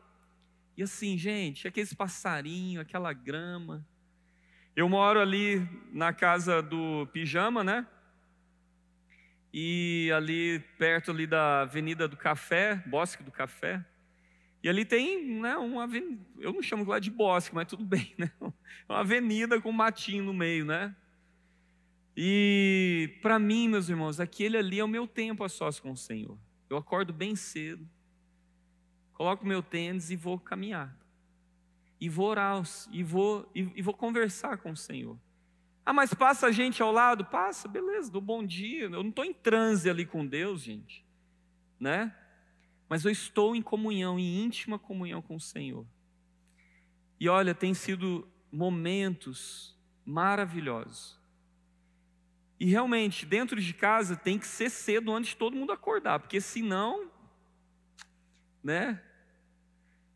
E 0.77 0.83
assim, 0.83 1.19
gente, 1.19 1.69
aqueles 1.69 1.93
passarinhos, 1.93 2.83
aquela 2.83 3.13
grama. 3.13 3.85
Eu 4.75 4.89
moro 4.89 5.21
ali 5.21 5.67
na 5.93 6.13
casa 6.13 6.63
do 6.63 7.07
Pijama, 7.13 7.65
né? 7.65 7.87
E 9.53 10.11
ali 10.15 10.61
perto 10.79 11.11
ali 11.11 11.27
da 11.27 11.63
Avenida 11.63 12.07
do 12.07 12.17
Café, 12.17 12.83
Bosque 12.87 13.23
do 13.23 13.33
Café. 13.33 13.85
E 14.67 14.69
ali 14.69 14.85
tem, 14.85 15.25
né, 15.25 15.57
uma 15.59 15.85
avenida, 15.85 16.21
eu 16.41 16.53
não 16.53 16.61
chamo 16.61 16.85
lá 16.85 16.99
de 16.99 17.09
bosque, 17.09 17.55
mas 17.55 17.69
tudo 17.69 17.85
bem, 17.85 18.13
né? 18.19 18.33
Uma 18.89 18.99
avenida 18.99 19.61
com 19.61 19.69
um 19.69 19.73
matinho 19.73 20.25
no 20.25 20.35
meio, 20.35 20.65
né? 20.65 20.93
E 22.17 23.17
para 23.23 23.39
mim, 23.39 23.69
meus 23.69 23.89
irmãos, 23.89 24.19
aquele 24.19 24.57
ali 24.57 24.81
é 24.81 24.85
o 24.85 24.89
meu 24.89 25.07
tempo 25.07 25.45
a 25.45 25.49
sós 25.49 25.79
com 25.79 25.93
o 25.93 25.97
Senhor. 25.97 26.37
Eu 26.69 26.77
acordo 26.77 27.13
bem 27.13 27.37
cedo, 27.37 27.89
coloco 29.13 29.47
meu 29.47 29.63
tênis 29.63 30.11
e 30.11 30.17
vou 30.17 30.37
caminhar. 30.37 30.99
E 32.01 32.09
vou 32.09 32.27
orar, 32.27 32.61
e 32.91 33.05
vou, 33.05 33.49
e, 33.55 33.71
e 33.77 33.81
vou 33.81 33.95
conversar 33.95 34.59
com 34.59 34.73
o 34.73 34.77
Senhor. 34.77 35.17
Ah, 35.85 35.93
mas 35.93 36.13
passa 36.13 36.51
gente 36.51 36.83
ao 36.83 36.91
lado? 36.91 37.25
Passa, 37.25 37.69
beleza, 37.69 38.11
do 38.11 38.21
bom 38.21 38.45
dia. 38.45 38.87
Eu 38.87 38.91
não 38.91 39.11
estou 39.11 39.25
em 39.25 39.33
transe 39.33 39.89
ali 39.89 40.05
com 40.05 40.27
Deus, 40.27 40.61
gente. 40.61 41.07
Né? 41.79 42.13
Mas 42.89 43.05
eu 43.05 43.11
estou 43.11 43.57
em 43.57 43.63
comunhão, 43.63 44.19
em 44.19 44.45
íntima 44.45 44.79
comunhão 44.79 45.21
com 45.21 45.37
o 45.37 45.41
Senhor. 45.41 45.87
E 47.19 47.29
olha, 47.29 47.55
tem 47.55 47.75
sido 47.75 48.29
momentos 48.51 49.77
maravilhosos. 50.05 51.19
E 52.59 52.67
realmente, 52.67 53.27
dentro 53.27 53.61
de 53.61 53.75
casa 53.75 54.17
tem 54.17 54.39
que 54.39 54.47
ser 54.47 54.71
cedo 54.71 55.13
antes 55.13 55.31
de 55.31 55.37
todo 55.37 55.57
mundo 55.57 55.73
acordar, 55.73 56.21
porque 56.21 56.41
senão, 56.41 57.11
né? 58.63 59.03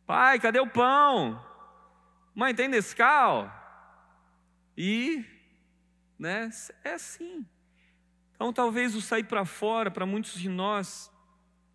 Pai, 0.06 0.40
cadê 0.40 0.58
o 0.58 0.66
pão? 0.66 1.44
Mãe, 2.34 2.54
tem 2.54 2.68
Nescau? 2.68 3.52
E, 4.76 5.24
né? 6.18 6.50
É 6.82 6.94
assim. 6.94 7.46
Então, 8.34 8.52
talvez 8.52 8.94
o 8.94 9.02
sair 9.02 9.24
para 9.24 9.44
fora, 9.44 9.90
para 9.90 10.06
muitos 10.06 10.32
de 10.32 10.48
nós, 10.48 11.12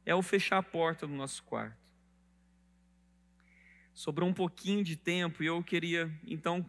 é 0.06 0.14
o 0.14 0.22
fechar 0.22 0.58
a 0.58 0.64
porta 0.64 1.08
do 1.08 1.14
nosso 1.14 1.44
quarto. 1.44 1.78
Sobrou 3.94 4.30
um 4.30 4.34
pouquinho 4.34 4.84
de 4.84 4.96
tempo 4.96 5.42
e 5.42 5.46
eu 5.48 5.64
queria, 5.64 6.12
então, 6.26 6.66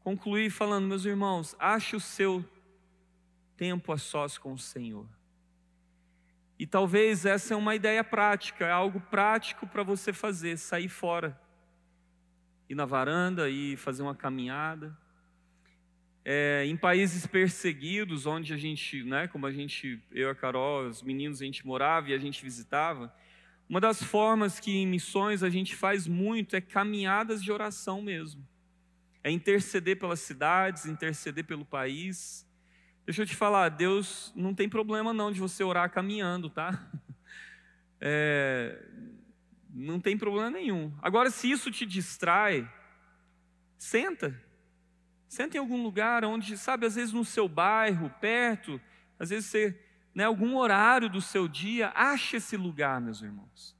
concluir 0.00 0.50
falando, 0.50 0.86
meus 0.86 1.04
irmãos, 1.04 1.54
ache 1.58 1.96
o 1.96 2.00
seu 2.00 2.44
tempo 3.56 3.92
a 3.92 3.98
sós 3.98 4.38
com 4.38 4.52
o 4.52 4.58
Senhor. 4.58 5.06
E 6.58 6.66
talvez 6.66 7.26
essa 7.26 7.52
é 7.52 7.56
uma 7.56 7.74
ideia 7.74 8.04
prática, 8.04 8.64
é 8.64 8.70
algo 8.70 9.00
prático 9.00 9.66
para 9.66 9.82
você 9.82 10.12
fazer, 10.12 10.56
sair 10.56 10.88
fora, 10.88 11.38
ir 12.68 12.74
na 12.74 12.84
varanda 12.84 13.50
e 13.50 13.76
fazer 13.76 14.02
uma 14.02 14.14
caminhada. 14.14 14.96
É, 16.24 16.64
em 16.66 16.76
países 16.76 17.26
perseguidos, 17.26 18.24
onde 18.24 18.54
a 18.54 18.56
gente, 18.56 19.02
né, 19.04 19.28
como 19.28 19.46
a 19.46 19.52
gente, 19.52 20.00
eu 20.10 20.28
e 20.28 20.30
a 20.30 20.34
Carol, 20.34 20.88
os 20.88 21.02
meninos, 21.02 21.42
a 21.42 21.44
gente 21.44 21.66
morava 21.66 22.08
e 22.08 22.14
a 22.14 22.18
gente 22.18 22.42
visitava, 22.42 23.14
uma 23.68 23.80
das 23.80 24.02
formas 24.02 24.58
que 24.58 24.74
em 24.74 24.86
missões 24.86 25.42
a 25.42 25.50
gente 25.50 25.76
faz 25.76 26.06
muito 26.06 26.56
é 26.56 26.60
caminhadas 26.60 27.42
de 27.42 27.52
oração 27.52 28.00
mesmo. 28.00 28.46
É 29.22 29.30
interceder 29.30 29.98
pelas 29.98 30.20
cidades, 30.20 30.86
interceder 30.86 31.44
pelo 31.44 31.64
país, 31.64 32.46
Deixa 33.04 33.20
eu 33.20 33.26
te 33.26 33.36
falar, 33.36 33.68
Deus 33.68 34.32
não 34.34 34.54
tem 34.54 34.66
problema 34.66 35.12
não 35.12 35.30
de 35.30 35.38
você 35.38 35.62
orar 35.62 35.90
caminhando, 35.90 36.48
tá? 36.50 36.80
É, 38.06 38.84
não 39.70 39.98
tem 39.98 40.18
problema 40.18 40.50
nenhum. 40.50 40.92
Agora, 41.00 41.30
se 41.30 41.50
isso 41.50 41.70
te 41.70 41.86
distrai, 41.86 42.70
senta. 43.78 44.38
Senta 45.28 45.56
em 45.56 45.60
algum 45.60 45.82
lugar 45.82 46.24
onde, 46.24 46.56
sabe, 46.56 46.86
às 46.86 46.94
vezes 46.94 47.12
no 47.12 47.24
seu 47.24 47.48
bairro, 47.48 48.10
perto, 48.20 48.80
às 49.18 49.30
vezes 49.30 49.46
você, 49.46 49.78
né, 50.14 50.24
algum 50.24 50.56
horário 50.56 51.08
do 51.08 51.20
seu 51.20 51.48
dia, 51.48 51.92
ache 51.94 52.36
esse 52.36 52.56
lugar, 52.56 53.00
meus 53.00 53.22
irmãos. 53.22 53.74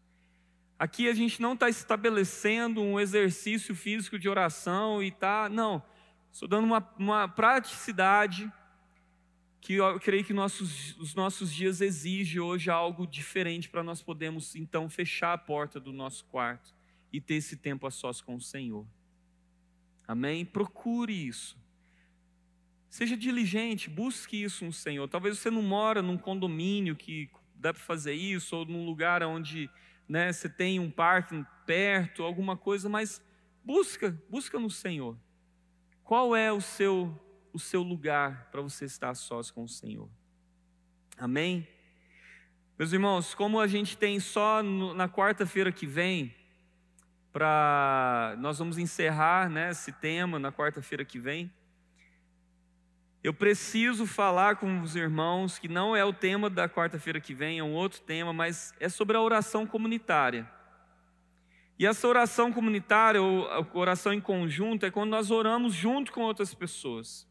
Aqui 0.79 1.09
a 1.09 1.15
gente 1.15 1.41
não 1.41 1.55
está 1.55 1.69
estabelecendo 1.69 2.83
um 2.83 2.99
exercício 2.99 3.75
físico 3.75 4.19
de 4.19 4.29
oração 4.29 5.03
e 5.03 5.11
tá, 5.11 5.49
não. 5.49 5.83
Estou 6.33 6.49
dando 6.49 6.65
uma, 6.65 6.95
uma 6.99 7.29
praticidade 7.29 8.53
que 9.61 9.75
eu 9.75 9.99
creio 9.99 10.25
que 10.25 10.33
nossos, 10.35 10.95
os 10.99 11.15
nossos 11.15 11.51
dias 11.51 11.81
exigem 11.81 12.41
hoje 12.41 12.71
algo 12.71 13.07
diferente 13.07 13.69
para 13.69 13.83
nós 13.83 14.03
podermos 14.03 14.55
então 14.55 14.91
fechar 14.91 15.33
a 15.33 15.39
porta 15.39 15.81
do 15.81 15.91
nosso 15.91 16.25
quarto 16.27 16.75
e 17.11 17.19
ter 17.21 17.37
esse 17.37 17.57
tempo 17.57 17.87
a 17.87 17.91
sós 17.91 18.21
com 18.21 18.35
o 18.35 18.41
Senhor. 18.41 18.85
Amém? 20.07 20.45
Procure 20.45 21.13
isso. 21.13 21.57
Seja 22.89 23.17
diligente, 23.17 23.91
busque 23.91 24.43
isso 24.43 24.65
no 24.65 24.73
Senhor. 24.73 25.09
Talvez 25.09 25.39
você 25.39 25.51
não 25.51 25.63
mora 25.63 26.01
num 26.01 26.17
condomínio 26.17 26.95
que 26.95 27.29
dá 27.55 27.73
para 27.73 27.83
fazer 27.83 28.15
isso, 28.15 28.57
ou 28.57 28.65
num 28.65 28.85
lugar 28.85 29.23
onde 29.23 29.69
né, 30.09 30.33
você 30.33 30.49
tem 30.49 30.79
um 30.79 30.91
parque 30.91 31.45
perto, 31.67 32.23
alguma 32.23 32.57
coisa, 32.57 32.89
mas 32.89 33.23
busca, 33.65 34.17
busca 34.29 34.59
no 34.59 34.71
Senhor. 34.71 35.19
Qual 36.05 36.37
é 36.37 36.53
o 36.53 36.61
seu 36.61 37.21
o 37.55 37.59
seu 37.59 37.83
lugar 37.83 38.49
para 38.51 38.61
você 38.61 38.85
estar 38.85 39.15
sós 39.15 39.49
com 39.49 39.63
o 39.63 39.69
Senhor. 39.69 40.11
Amém? 41.17 41.69
Meus 42.77 42.93
irmãos, 42.93 43.33
como 43.33 43.61
a 43.61 43.69
gente 43.69 43.97
tem 43.97 44.19
só 44.19 44.61
no, 44.61 44.93
na 44.93 45.09
quarta-feira 45.09 45.71
que 45.71 45.87
vem, 45.87 46.35
para 47.35 48.37
nós 48.39 48.61
vamos 48.61 48.79
encerrar 48.79 49.51
né, 49.51 49.71
esse 49.71 49.91
tema 49.91 50.39
na 50.39 50.53
quarta-feira 50.53 51.05
que 51.05 51.19
vem. 51.19 51.53
Eu 53.25 53.35
preciso 53.35 54.07
falar 54.07 54.55
com 54.55 54.83
os 54.83 54.95
irmãos 54.95 55.59
que 55.59 55.67
não 55.67 55.97
é 55.97 56.05
o 56.05 56.13
tema 56.13 56.49
da 56.49 56.69
quarta-feira 56.69 57.21
que 57.21 57.35
vem, 57.35 57.59
é 57.59 57.65
um 57.65 57.73
outro 57.73 58.01
tema, 58.03 58.33
mas 58.33 58.73
é 58.79 58.89
sobre 58.89 59.17
a 59.17 59.21
oração 59.21 59.67
comunitária. 59.67 60.49
E 61.77 61.85
essa 61.85 62.07
oração 62.07 62.53
comunitária, 62.53 63.21
ou 63.21 63.49
oração 63.73 64.13
em 64.13 64.21
conjunto, 64.21 64.87
é 64.87 64.91
quando 64.93 65.11
nós 65.11 65.33
oramos 65.33 65.75
junto 65.75 66.13
com 66.13 66.21
outras 66.21 66.55
pessoas. 66.55 67.27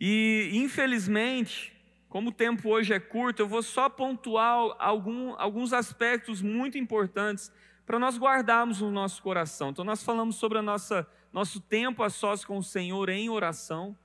E, 0.00 0.50
infelizmente, 0.54 1.76
como 2.08 2.30
o 2.30 2.32
tempo 2.32 2.70
hoje 2.70 2.94
é 2.94 3.00
curto, 3.00 3.42
eu 3.42 3.48
vou 3.48 3.62
só 3.62 3.90
pontuar 3.90 4.74
algum, 4.78 5.34
alguns 5.36 5.74
aspectos 5.74 6.40
muito 6.40 6.78
importantes 6.78 7.52
para 7.88 7.98
nós 7.98 8.18
guardarmos 8.18 8.82
no 8.82 8.90
nosso 8.90 9.22
coração. 9.22 9.70
Então, 9.70 9.82
nós 9.82 10.02
falamos 10.02 10.36
sobre 10.36 10.58
o 10.58 10.62
nosso 10.62 11.58
tempo 11.58 12.02
a 12.02 12.10
sós 12.10 12.44
com 12.44 12.58
o 12.58 12.62
Senhor 12.62 13.08
em 13.08 13.30
oração, 13.30 13.96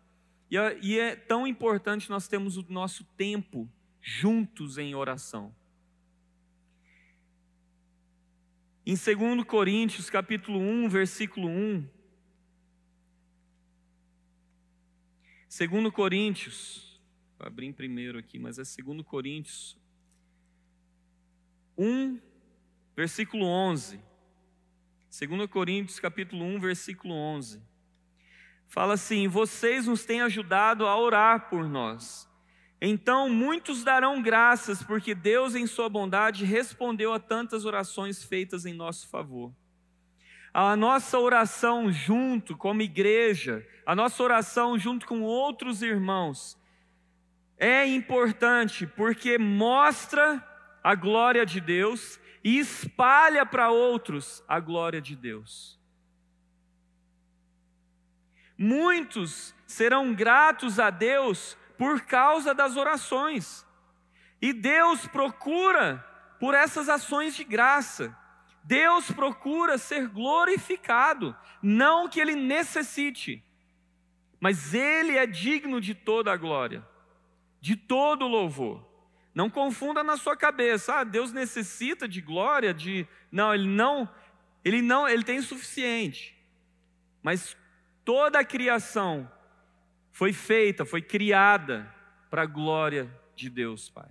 e 0.50 0.58
é, 0.58 0.80
e 0.82 0.98
é 0.98 1.18
tão 1.18 1.46
importante 1.46 2.10
nós 2.10 2.26
termos 2.26 2.56
o 2.56 2.66
nosso 2.70 3.04
tempo 3.18 3.70
juntos 4.02 4.78
em 4.78 4.96
oração. 4.96 5.54
Em 8.86 8.96
2 8.96 9.44
Coríntios, 9.44 10.10
capítulo 10.10 10.60
1, 10.60 10.88
versículo 10.88 11.50
1, 11.50 11.86
Segundo 15.50 15.92
Coríntios, 15.92 17.02
vou 17.38 17.46
abrir 17.46 17.74
primeiro 17.74 18.18
aqui, 18.18 18.40
mas 18.40 18.58
é 18.58 18.64
segundo 18.64 19.04
Coríntios 19.04 19.78
1, 21.78 22.33
versículo 22.96 23.46
11. 23.46 24.00
Segundo 25.10 25.48
Coríntios, 25.48 26.00
capítulo 26.00 26.44
1, 26.44 26.60
versículo 26.60 27.14
11. 27.14 27.62
Fala 28.68 28.94
assim: 28.96 29.28
"Vocês 29.28 29.88
nos 29.88 30.06
têm 30.06 30.22
ajudado 30.22 30.88
a 30.88 30.98
orar 30.98 31.50
por 31.50 31.68
nós. 31.68 32.30
Então 32.82 33.30
muitos 33.30 33.84
darão 33.84 34.22
graças, 34.22 34.84
porque 34.84 35.16
Deus 35.16 35.56
em 35.56 35.66
sua 35.68 35.88
bondade 35.88 36.46
respondeu 36.46 37.14
a 37.14 37.20
tantas 37.20 37.66
orações 37.66 38.24
feitas 38.24 38.66
em 38.66 38.74
nosso 38.74 39.08
favor." 39.08 39.54
a 40.54 40.76
nossa 40.76 41.18
oração 41.18 41.92
junto 41.92 42.56
como 42.56 42.84
igreja, 42.84 43.68
a 43.86 43.96
nossa 43.96 44.22
oração 44.22 44.78
junto 44.78 45.08
com 45.08 45.24
outros 45.24 45.82
irmãos, 45.82 46.56
é 47.58 47.86
importante 47.88 48.86
porque 48.86 49.38
mostra 49.40 50.48
a 50.84 50.94
glória 50.94 51.44
de 51.44 51.60
Deus 51.60 52.20
e 52.44 52.60
espalha 52.60 53.46
para 53.46 53.70
outros 53.72 54.44
a 54.48 54.60
glória 54.60 55.02
de 55.02 55.16
Deus. 55.16 55.80
Muitos 58.58 59.56
serão 59.66 60.14
gratos 60.14 60.80
a 60.80 60.90
Deus 60.90 61.58
por 61.78 62.02
causa 62.02 62.54
das 62.54 62.76
orações, 62.76 63.66
e 64.42 64.54
Deus 64.54 65.08
procura 65.08 66.06
por 66.40 66.54
essas 66.54 66.90
ações 66.90 67.36
de 67.36 67.44
graça. 67.44 68.16
Deus 68.64 69.10
procura 69.12 69.78
ser 69.78 70.08
glorificado, 70.08 71.36
não 71.62 72.08
que 72.08 72.20
ele 72.20 72.36
necessite, 72.36 73.44
mas 74.40 74.74
ele 74.74 75.18
é 75.18 75.26
digno 75.26 75.82
de 75.82 75.96
toda 75.96 76.32
a 76.32 76.38
glória, 76.38 76.86
de 77.60 77.76
todo 77.76 78.26
o 78.26 78.28
louvor. 78.28 78.93
Não 79.34 79.50
confunda 79.50 80.04
na 80.04 80.16
sua 80.16 80.38
cabeça, 80.38 81.00
ah, 81.00 81.04
Deus 81.04 81.32
necessita 81.32 82.08
de 82.08 82.22
glória, 82.22 82.74
de 82.74 83.08
não, 83.32 83.54
ele 83.54 83.68
não, 83.68 84.08
ele 84.64 84.82
não, 84.82 85.08
ele 85.08 85.24
tem 85.24 85.42
suficiente. 85.42 86.38
Mas 87.22 87.58
toda 88.06 88.40
a 88.40 88.46
criação 88.46 89.30
foi 90.12 90.34
feita, 90.34 90.86
foi 90.86 91.02
criada 91.02 91.92
para 92.30 92.44
a 92.44 92.46
glória 92.46 93.10
de 93.36 93.50
Deus, 93.50 93.90
Pai. 93.90 94.10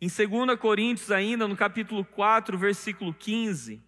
Em 0.00 0.08
2 0.08 0.58
Coríntios, 0.58 1.10
ainda 1.10 1.48
no 1.48 1.56
capítulo 1.56 2.04
4, 2.04 2.58
versículo 2.58 3.14
15, 3.14 3.82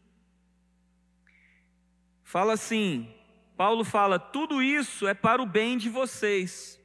fala 2.23 2.55
assim: 2.55 3.13
Paulo 3.57 3.85
fala: 3.85 4.19
tudo 4.19 4.63
isso 4.63 5.07
é 5.07 5.15
para 5.15 5.43
o 5.43 5.47
bem 5.47 5.77
de 5.77 5.91
vocês. 5.91 6.78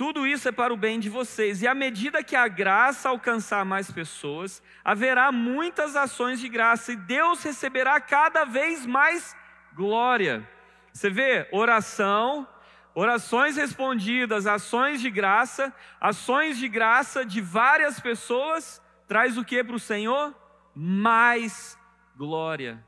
Tudo 0.00 0.26
isso 0.26 0.48
é 0.48 0.50
para 0.50 0.72
o 0.72 0.78
bem 0.78 0.98
de 0.98 1.10
vocês. 1.10 1.60
E 1.60 1.68
à 1.68 1.74
medida 1.74 2.24
que 2.24 2.34
a 2.34 2.48
graça 2.48 3.10
alcançar 3.10 3.66
mais 3.66 3.90
pessoas, 3.90 4.62
haverá 4.82 5.30
muitas 5.30 5.94
ações 5.94 6.40
de 6.40 6.48
graça 6.48 6.92
e 6.92 6.96
Deus 6.96 7.42
receberá 7.42 8.00
cada 8.00 8.46
vez 8.46 8.86
mais 8.86 9.36
glória. 9.74 10.48
Você 10.90 11.10
vê, 11.10 11.46
oração, 11.52 12.48
orações 12.94 13.58
respondidas, 13.58 14.46
ações 14.46 15.02
de 15.02 15.10
graça, 15.10 15.70
ações 16.00 16.56
de 16.56 16.66
graça 16.66 17.22
de 17.22 17.42
várias 17.42 18.00
pessoas, 18.00 18.80
traz 19.06 19.36
o 19.36 19.44
que 19.44 19.62
para 19.62 19.76
o 19.76 19.78
Senhor? 19.78 20.34
Mais 20.74 21.78
glória. 22.16 22.82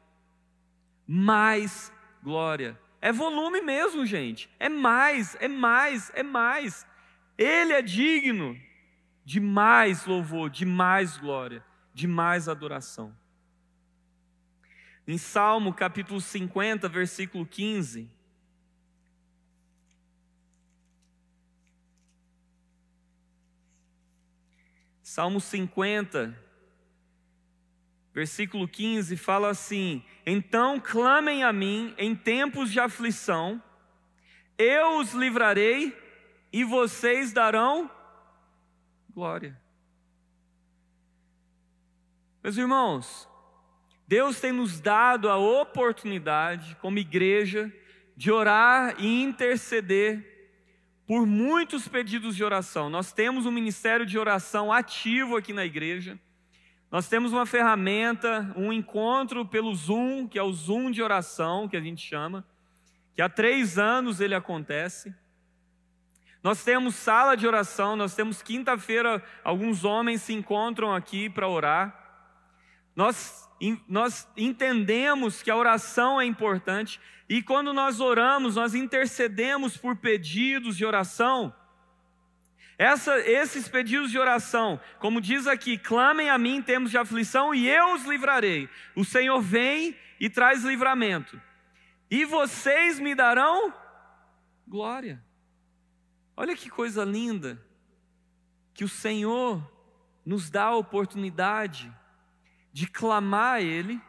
Mais 1.07 1.92
glória. 2.22 2.81
É 3.03 3.12
volume 3.12 3.61
mesmo, 3.61 4.07
gente. 4.07 4.48
É 4.59 4.70
mais, 4.70 5.37
é 5.40 5.48
mais, 5.48 6.11
é 6.14 6.22
mais. 6.22 6.90
Ele 7.37 7.73
é 7.73 7.83
digno 7.83 8.59
de 9.25 9.40
mais 9.40 10.05
louvor, 10.07 10.51
de 10.51 10.64
mais 10.64 11.16
glória, 11.16 11.64
de 11.95 12.07
mais 12.07 12.49
adoração. 12.49 13.16
Em 15.07 15.18
Salmo 15.18 15.73
capítulo 15.73 16.21
50, 16.21 16.88
versículo 16.88 17.45
15. 17.47 18.09
Salmo 25.03 25.40
50, 25.40 26.38
versículo 28.14 28.66
15 28.66 29.16
fala 29.16 29.51
assim: 29.51 30.03
Então 30.25 30.81
clamem 30.81 31.42
a 31.42 31.53
mim 31.53 31.95
em 31.99 32.14
tempos 32.14 32.71
de 32.71 32.81
aflição, 32.81 33.62
eu 34.57 34.99
os 34.99 35.12
livrarei 35.12 36.02
e 36.53 36.65
vocês 36.65 37.33
darão 37.33 37.91
glória. 39.15 39.59
Meus 42.43 42.57
irmãos, 42.57 43.29
Deus 44.07 44.41
tem 44.41 44.53
nos 44.53 44.81
dado 44.81 45.29
a 45.31 45.37
oportunidade, 45.37 46.77
como 46.81 46.99
igreja, 46.99 47.73
de 48.17 48.31
orar 48.31 48.97
e 48.99 49.23
interceder 49.23 50.31
por 51.07 51.27
muitos 51.27 51.88
pedidos 51.88 52.37
de 52.37 52.45
oração. 52.45 52.91
Nós 52.91 53.12
temos 53.12 53.47
um 53.47 53.51
ministério 53.51 54.05
de 54.05 54.19
oração 54.19 54.73
ativo 54.73 55.37
aqui 55.37 55.53
na 55.53 55.65
igreja. 55.65 56.19
Nós 56.91 57.09
temos 57.09 57.33
uma 57.33 57.47
ferramenta, 57.47 58.53
um 58.57 58.73
encontro 58.73 59.47
pelo 59.47 59.75
Zoom, 59.75 60.29
que 60.29 60.38
é 60.38 60.43
o 60.43 60.53
Zoom 60.53 60.91
de 60.91 61.03
oração, 61.03 61.69
que 61.69 61.77
a 61.77 61.81
gente 61.81 62.07
chama, 62.07 62.47
que 63.15 63.23
há 63.23 63.29
três 63.29 63.79
anos 63.79 64.21
ele 64.21 64.35
acontece. 64.35 65.15
Nós 66.42 66.64
temos 66.64 66.96
sala 66.96 67.37
de 67.37 67.46
oração, 67.46 67.94
nós 67.94 68.14
temos 68.14 68.42
quinta-feira, 68.42 69.22
alguns 69.44 69.85
homens 69.85 70.22
se 70.22 70.33
encontram 70.33 70.92
aqui 70.92 71.31
para 71.31 71.48
orar. 71.48 71.96
Nós, 72.96 73.48
nós 73.88 74.28
entendemos 74.37 75.42
que 75.42 75.50
a 75.50 75.57
oração 75.57 76.20
é 76.20 76.24
importante 76.24 77.00
e 77.28 77.42
quando 77.42 77.72
nós 77.72 78.00
oramos, 78.00 78.57
nós 78.57 78.74
intercedemos 78.74 79.76
por 79.76 79.96
pedidos 79.96 80.76
de 80.76 80.85
oração. 80.85 81.55
Essa, 82.76 83.20
esses 83.20 83.68
pedidos 83.68 84.11
de 84.11 84.18
oração, 84.18 84.81
como 84.98 85.20
diz 85.20 85.46
aqui, 85.46 85.78
clamem 85.78 86.28
a 86.28 86.37
mim 86.37 86.57
em 86.57 86.62
tempos 86.62 86.90
de 86.90 86.98
aflição 86.98 87.55
e 87.55 87.68
eu 87.68 87.94
os 87.94 88.05
livrarei. 88.05 88.68
O 88.96 89.05
Senhor 89.05 89.40
vem 89.40 89.96
e 90.18 90.28
traz 90.28 90.64
livramento. 90.64 91.40
E 92.11 92.24
vocês 92.24 92.98
me 92.98 93.14
darão 93.14 93.72
glória. 94.66 95.22
Olha 96.37 96.57
que 96.57 96.71
coisa 96.71 97.05
linda, 97.05 97.61
que 98.75 98.85
o 98.85 98.88
Senhor 98.88 99.62
nos 100.25 100.49
dá 100.49 100.64
a 100.64 100.77
oportunidade 100.77 101.92
de 102.73 102.87
clamar 102.87 103.55
a 103.55 103.61
Ele, 103.61 104.01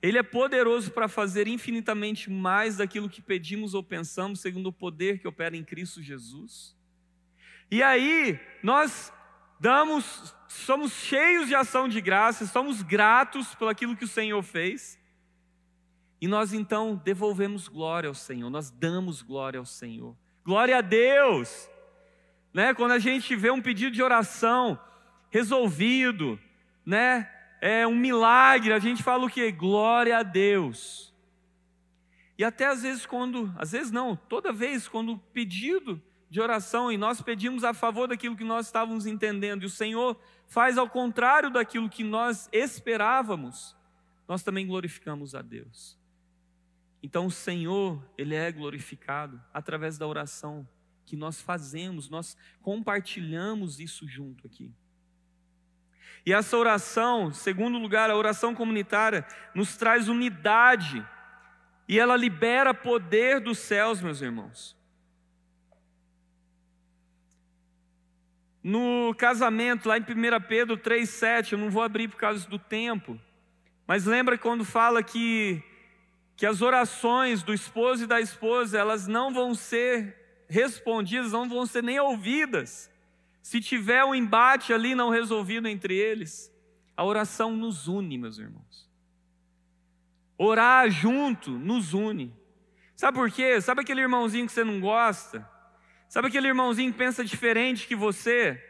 Ele 0.00 0.18
é 0.18 0.22
poderoso 0.22 0.90
para 0.90 1.08
fazer 1.08 1.46
infinitamente 1.46 2.30
mais 2.30 2.78
daquilo 2.78 3.10
que 3.10 3.20
pedimos 3.20 3.74
ou 3.74 3.82
pensamos, 3.82 4.40
segundo 4.40 4.68
o 4.68 4.72
poder 4.72 5.18
que 5.18 5.28
opera 5.28 5.56
em 5.56 5.64
Cristo 5.64 6.02
Jesus. 6.02 6.74
E 7.70 7.82
aí, 7.82 8.40
nós 8.62 9.12
damos, 9.58 10.34
somos 10.48 10.92
cheios 10.92 11.48
de 11.48 11.54
ação 11.54 11.88
de 11.88 12.00
graça, 12.00 12.46
somos 12.46 12.82
gratos 12.82 13.54
por 13.54 13.68
aquilo 13.68 13.96
que 13.96 14.04
o 14.04 14.08
Senhor 14.08 14.42
fez, 14.42 14.98
e 16.20 16.26
nós 16.26 16.52
então 16.52 16.96
devolvemos 17.04 17.68
glória 17.68 18.08
ao 18.08 18.14
Senhor, 18.14 18.48
nós 18.48 18.70
damos 18.70 19.20
glória 19.20 19.58
ao 19.58 19.66
Senhor. 19.66 20.16
Glória 20.46 20.78
a 20.78 20.80
Deus! 20.80 21.68
Né? 22.54 22.72
Quando 22.72 22.92
a 22.92 23.00
gente 23.00 23.34
vê 23.34 23.50
um 23.50 23.60
pedido 23.60 23.90
de 23.90 24.00
oração 24.00 24.78
resolvido, 25.28 26.38
né? 26.84 27.28
É 27.60 27.84
um 27.84 27.96
milagre, 27.96 28.72
a 28.72 28.78
gente 28.78 29.02
fala 29.02 29.26
o 29.26 29.28
que? 29.28 29.50
Glória 29.50 30.18
a 30.18 30.22
Deus. 30.22 31.12
E 32.38 32.44
até 32.44 32.66
às 32.66 32.82
vezes 32.82 33.04
quando, 33.04 33.52
às 33.58 33.72
vezes 33.72 33.90
não, 33.90 34.14
toda 34.14 34.52
vez 34.52 34.86
quando 34.86 35.14
o 35.14 35.18
pedido 35.18 36.00
de 36.30 36.40
oração 36.40 36.92
e 36.92 36.96
nós 36.96 37.20
pedimos 37.20 37.64
a 37.64 37.74
favor 37.74 38.06
daquilo 38.06 38.36
que 38.36 38.44
nós 38.44 38.66
estávamos 38.66 39.04
entendendo 39.04 39.64
e 39.64 39.66
o 39.66 39.70
Senhor 39.70 40.16
faz 40.46 40.78
ao 40.78 40.88
contrário 40.88 41.50
daquilo 41.50 41.90
que 41.90 42.04
nós 42.04 42.48
esperávamos, 42.52 43.76
nós 44.28 44.44
também 44.44 44.64
glorificamos 44.64 45.34
a 45.34 45.42
Deus. 45.42 45.95
Então 47.02 47.26
o 47.26 47.30
Senhor, 47.30 48.02
Ele 48.16 48.34
é 48.34 48.50
glorificado 48.50 49.40
através 49.52 49.98
da 49.98 50.06
oração 50.06 50.66
que 51.04 51.16
nós 51.16 51.40
fazemos, 51.40 52.10
nós 52.10 52.36
compartilhamos 52.60 53.78
isso 53.78 54.06
junto 54.08 54.46
aqui. 54.46 54.74
E 56.26 56.32
essa 56.32 56.56
oração, 56.56 57.32
segundo 57.32 57.78
lugar, 57.78 58.10
a 58.10 58.16
oração 58.16 58.52
comunitária, 58.52 59.24
nos 59.54 59.76
traz 59.76 60.08
unidade 60.08 61.06
e 61.88 62.00
ela 62.00 62.16
libera 62.16 62.74
poder 62.74 63.40
dos 63.40 63.58
céus, 63.58 64.00
meus 64.00 64.20
irmãos. 64.20 64.76
No 68.60 69.14
casamento, 69.14 69.88
lá 69.88 69.96
em 69.96 70.00
1 70.00 70.04
Pedro 70.48 70.76
3,7, 70.76 71.52
eu 71.52 71.58
não 71.58 71.70
vou 71.70 71.84
abrir 71.84 72.08
por 72.08 72.16
causa 72.16 72.48
do 72.48 72.58
tempo, 72.58 73.16
mas 73.86 74.04
lembra 74.04 74.36
quando 74.36 74.64
fala 74.64 75.04
que 75.04 75.62
que 76.36 76.44
as 76.44 76.60
orações 76.60 77.42
do 77.42 77.54
esposo 77.54 78.04
e 78.04 78.06
da 78.06 78.20
esposa, 78.20 78.78
elas 78.78 79.06
não 79.06 79.32
vão 79.32 79.54
ser 79.54 80.44
respondidas, 80.48 81.32
não 81.32 81.48
vão 81.48 81.64
ser 81.64 81.82
nem 81.82 81.98
ouvidas. 81.98 82.90
Se 83.42 83.60
tiver 83.60 84.04
um 84.04 84.14
embate 84.14 84.72
ali 84.72 84.94
não 84.94 85.08
resolvido 85.08 85.66
entre 85.66 85.94
eles, 85.94 86.52
a 86.96 87.04
oração 87.04 87.56
nos 87.56 87.88
une, 87.88 88.18
meus 88.18 88.38
irmãos. 88.38 88.86
Orar 90.36 90.90
junto 90.90 91.50
nos 91.50 91.94
une. 91.94 92.34
Sabe 92.94 93.16
por 93.16 93.30
quê? 93.30 93.60
Sabe 93.60 93.80
aquele 93.80 94.02
irmãozinho 94.02 94.46
que 94.46 94.52
você 94.52 94.64
não 94.64 94.78
gosta? 94.80 95.48
Sabe 96.08 96.28
aquele 96.28 96.48
irmãozinho 96.48 96.92
que 96.92 96.98
pensa 96.98 97.24
diferente 97.24 97.86
que 97.86 97.96
você? 97.96 98.62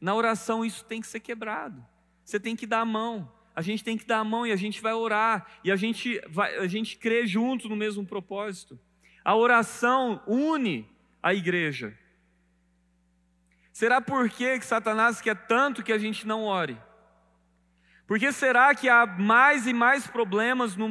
Na 0.00 0.14
oração 0.14 0.64
isso 0.64 0.84
tem 0.84 1.00
que 1.00 1.06
ser 1.06 1.20
quebrado. 1.20 1.84
Você 2.24 2.40
tem 2.40 2.56
que 2.56 2.66
dar 2.66 2.80
a 2.80 2.84
mão 2.84 3.30
a 3.56 3.62
gente 3.62 3.82
tem 3.82 3.96
que 3.96 4.04
dar 4.04 4.18
a 4.18 4.24
mão 4.24 4.46
e 4.46 4.52
a 4.52 4.56
gente 4.56 4.82
vai 4.82 4.92
orar, 4.92 5.46
e 5.64 5.72
a 5.72 5.76
gente, 5.76 6.20
vai, 6.28 6.56
a 6.58 6.66
gente 6.66 6.98
crê 6.98 7.26
junto 7.26 7.70
no 7.70 7.74
mesmo 7.74 8.04
propósito. 8.04 8.78
A 9.24 9.34
oração 9.34 10.22
une 10.26 10.86
a 11.22 11.32
igreja. 11.32 11.98
Será 13.72 13.98
por 13.98 14.28
que 14.28 14.60
Satanás 14.60 15.22
quer 15.22 15.46
tanto 15.46 15.82
que 15.82 15.90
a 15.90 15.96
gente 15.96 16.26
não 16.26 16.44
ore? 16.44 16.76
Porque 18.06 18.30
será 18.30 18.74
que 18.74 18.90
há 18.90 19.06
mais 19.06 19.66
e 19.66 19.72
mais 19.72 20.06
problemas 20.06 20.76
no, 20.76 20.88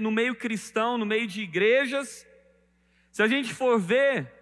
no 0.00 0.10
meio 0.10 0.34
cristão, 0.34 0.96
no 0.96 1.04
meio 1.04 1.26
de 1.26 1.42
igrejas? 1.42 2.26
Se 3.12 3.22
a 3.22 3.28
gente 3.28 3.52
for 3.52 3.78
ver, 3.78 4.32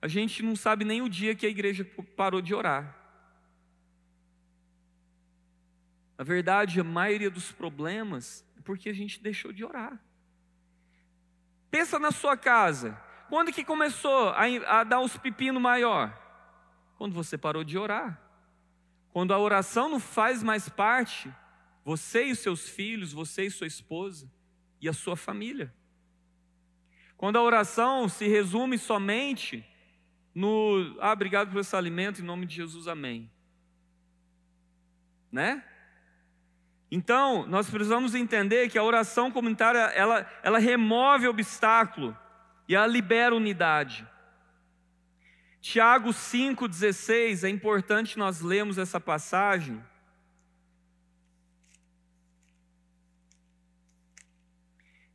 a 0.00 0.06
gente 0.06 0.44
não 0.44 0.54
sabe 0.54 0.84
nem 0.84 1.02
o 1.02 1.08
dia 1.08 1.34
que 1.34 1.44
a 1.44 1.50
igreja 1.50 1.84
parou 2.16 2.40
de 2.40 2.54
orar. 2.54 3.05
Na 6.16 6.24
verdade, 6.24 6.80
a 6.80 6.84
maioria 6.84 7.30
dos 7.30 7.52
problemas 7.52 8.44
é 8.58 8.60
porque 8.62 8.88
a 8.88 8.94
gente 8.94 9.22
deixou 9.22 9.52
de 9.52 9.64
orar. 9.64 10.00
Pensa 11.70 11.98
na 11.98 12.10
sua 12.10 12.36
casa. 12.36 12.98
Quando 13.28 13.52
que 13.52 13.64
começou 13.64 14.30
a, 14.30 14.44
a 14.80 14.84
dar 14.84 15.00
uns 15.00 15.16
pepinos 15.16 15.60
maior? 15.60 16.16
Quando 16.96 17.12
você 17.12 17.36
parou 17.36 17.62
de 17.62 17.76
orar. 17.76 18.20
Quando 19.12 19.34
a 19.34 19.38
oração 19.38 19.88
não 19.88 20.00
faz 20.00 20.42
mais 20.42 20.68
parte, 20.68 21.32
você 21.84 22.24
e 22.24 22.36
seus 22.36 22.68
filhos, 22.68 23.12
você 23.12 23.46
e 23.46 23.50
sua 23.50 23.66
esposa 23.66 24.30
e 24.80 24.88
a 24.88 24.92
sua 24.92 25.16
família. 25.16 25.72
Quando 27.16 27.36
a 27.36 27.42
oração 27.42 28.08
se 28.08 28.26
resume 28.26 28.78
somente 28.78 29.64
no, 30.34 30.96
ah, 31.00 31.12
obrigado 31.12 31.50
por 31.50 31.60
esse 31.60 31.74
alimento, 31.74 32.20
em 32.20 32.24
nome 32.24 32.44
de 32.44 32.56
Jesus, 32.56 32.86
amém. 32.86 33.30
Né? 35.32 35.64
Então, 36.90 37.46
nós 37.46 37.68
precisamos 37.68 38.14
entender 38.14 38.68
que 38.68 38.78
a 38.78 38.82
oração 38.82 39.30
comunitária, 39.30 39.78
ela, 39.78 40.30
ela 40.42 40.58
remove 40.58 41.26
obstáculo 41.26 42.16
e 42.68 42.74
ela 42.74 42.86
libera 42.86 43.34
unidade. 43.34 44.06
Tiago 45.60 46.10
5,16, 46.10 47.42
é 47.42 47.48
importante 47.48 48.16
nós 48.16 48.40
lermos 48.40 48.78
essa 48.78 49.00
passagem. 49.00 49.82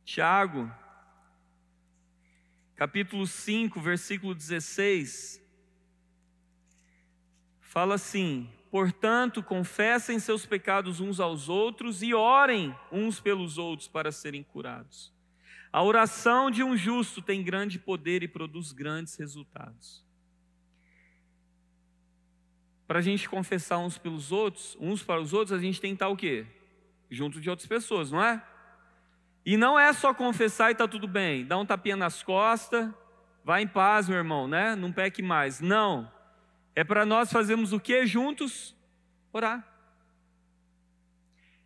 Tiago, 0.04 0.70
capítulo 2.76 3.26
5, 3.26 3.80
versículo 3.80 4.34
16, 4.34 5.40
fala 7.60 7.94
assim: 7.94 8.46
Portanto, 8.72 9.42
confessem 9.42 10.18
seus 10.18 10.46
pecados 10.46 10.98
uns 10.98 11.20
aos 11.20 11.50
outros 11.50 12.02
e 12.02 12.14
orem 12.14 12.74
uns 12.90 13.20
pelos 13.20 13.58
outros 13.58 13.86
para 13.86 14.10
serem 14.10 14.42
curados. 14.42 15.12
A 15.70 15.82
oração 15.82 16.50
de 16.50 16.64
um 16.64 16.74
justo 16.74 17.20
tem 17.20 17.44
grande 17.44 17.78
poder 17.78 18.22
e 18.22 18.28
produz 18.28 18.72
grandes 18.72 19.14
resultados. 19.16 20.02
Para 22.86 23.00
a 23.00 23.02
gente 23.02 23.28
confessar 23.28 23.76
uns 23.76 23.98
pelos 23.98 24.32
outros, 24.32 24.74
uns 24.80 25.02
para 25.02 25.20
os 25.20 25.34
outros, 25.34 25.52
a 25.52 25.60
gente 25.60 25.78
tem 25.78 25.90
que 25.90 25.96
estar 25.96 26.08
o 26.08 26.16
quê? 26.16 26.46
Junto 27.10 27.42
de 27.42 27.50
outras 27.50 27.68
pessoas, 27.68 28.10
não 28.10 28.24
é? 28.24 28.42
E 29.44 29.58
não 29.58 29.78
é 29.78 29.92
só 29.92 30.14
confessar 30.14 30.70
e 30.70 30.72
está 30.72 30.88
tudo 30.88 31.06
bem, 31.06 31.44
dá 31.44 31.58
um 31.58 31.66
tapinha 31.66 31.96
nas 31.96 32.22
costas, 32.22 32.90
vai 33.44 33.60
em 33.60 33.68
paz, 33.68 34.08
meu 34.08 34.16
irmão, 34.16 34.48
né? 34.48 34.74
Não 34.74 34.90
peque 34.90 35.20
mais. 35.20 35.60
Não. 35.60 36.10
É 36.74 36.82
para 36.82 37.04
nós 37.04 37.32
fazermos 37.32 37.72
o 37.72 37.80
que 37.80 38.06
juntos? 38.06 38.76
Orar. 39.32 39.66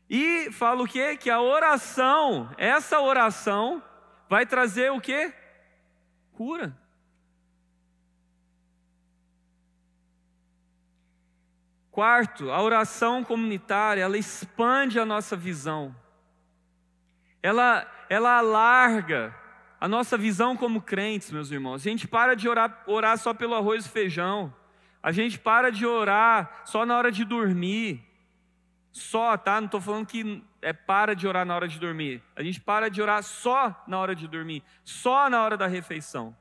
E 0.09 0.51
fala 0.53 0.83
o 0.83 0.87
que? 0.87 1.17
Que 1.17 1.31
a 1.31 1.41
oração, 1.41 2.53
essa 2.57 3.01
oração, 3.01 3.83
vai 4.29 4.47
trazer 4.47 4.93
o 4.93 5.01
que? 5.01 5.33
Cura. 6.33 6.77
Quarto, 11.91 12.51
a 12.51 12.63
oração 12.63 13.25
comunitária, 13.25 14.03
ela 14.03 14.19
expande 14.19 15.01
a 15.01 15.05
nossa 15.05 15.35
visão 15.35 15.95
ela, 17.47 17.87
ela 18.09 18.39
alarga 18.39 19.33
a 19.81 19.87
nossa 19.87 20.19
visão 20.19 20.57
como 20.57 20.83
crentes, 20.83 21.31
meus 21.31 21.49
irmãos. 21.53 21.87
A 21.87 21.91
gente 21.91 22.09
para 22.09 22.35
de 22.35 22.49
orar, 22.49 22.83
orar 22.89 23.17
só 23.19 23.33
pelo 23.33 23.55
arroz 23.55 23.87
e 23.87 23.89
feijão. 23.89 24.53
A 25.07 25.13
gente 25.13 25.39
para 25.39 25.71
de 25.71 25.87
orar 25.87 26.63
só 26.65 26.85
na 26.85 26.99
hora 26.99 27.13
de 27.13 27.25
dormir. 27.25 28.03
Só, 28.91 29.37
tá? 29.37 29.61
Não 29.61 29.67
estou 29.67 29.81
falando 29.81 30.05
que 30.05 30.43
é 30.61 30.73
para 30.73 31.15
de 31.15 31.29
orar 31.29 31.47
na 31.47 31.55
hora 31.55 31.69
de 31.69 31.79
dormir. 31.79 32.21
A 32.35 32.43
gente 32.43 32.61
para 32.61 32.91
de 32.91 33.01
orar 33.01 33.23
só 33.23 33.85
na 33.87 34.01
hora 34.01 34.17
de 34.17 34.27
dormir, 34.27 34.65
só 34.83 35.31
na 35.31 35.45
hora 35.45 35.57
da 35.57 35.69
refeição. 35.69 36.37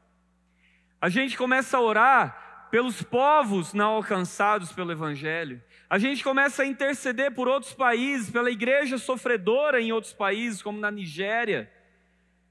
A 0.99 1.09
gente 1.09 1.37
começa 1.37 1.77
a 1.77 1.79
orar 1.79 2.67
pelos 2.71 3.03
povos 3.03 3.71
não 3.71 3.91
alcançados 3.91 4.71
pelo 4.71 4.91
Evangelho. 4.91 5.61
A 5.87 5.99
gente 5.99 6.23
começa 6.23 6.63
a 6.63 6.65
interceder 6.65 7.35
por 7.35 7.47
outros 7.47 7.75
países, 7.75 8.31
pela 8.31 8.49
igreja 8.49 8.97
sofredora 8.97 9.79
em 9.79 9.91
outros 9.91 10.13
países, 10.13 10.63
como 10.63 10.79
na 10.79 10.89
Nigéria, 10.89 11.71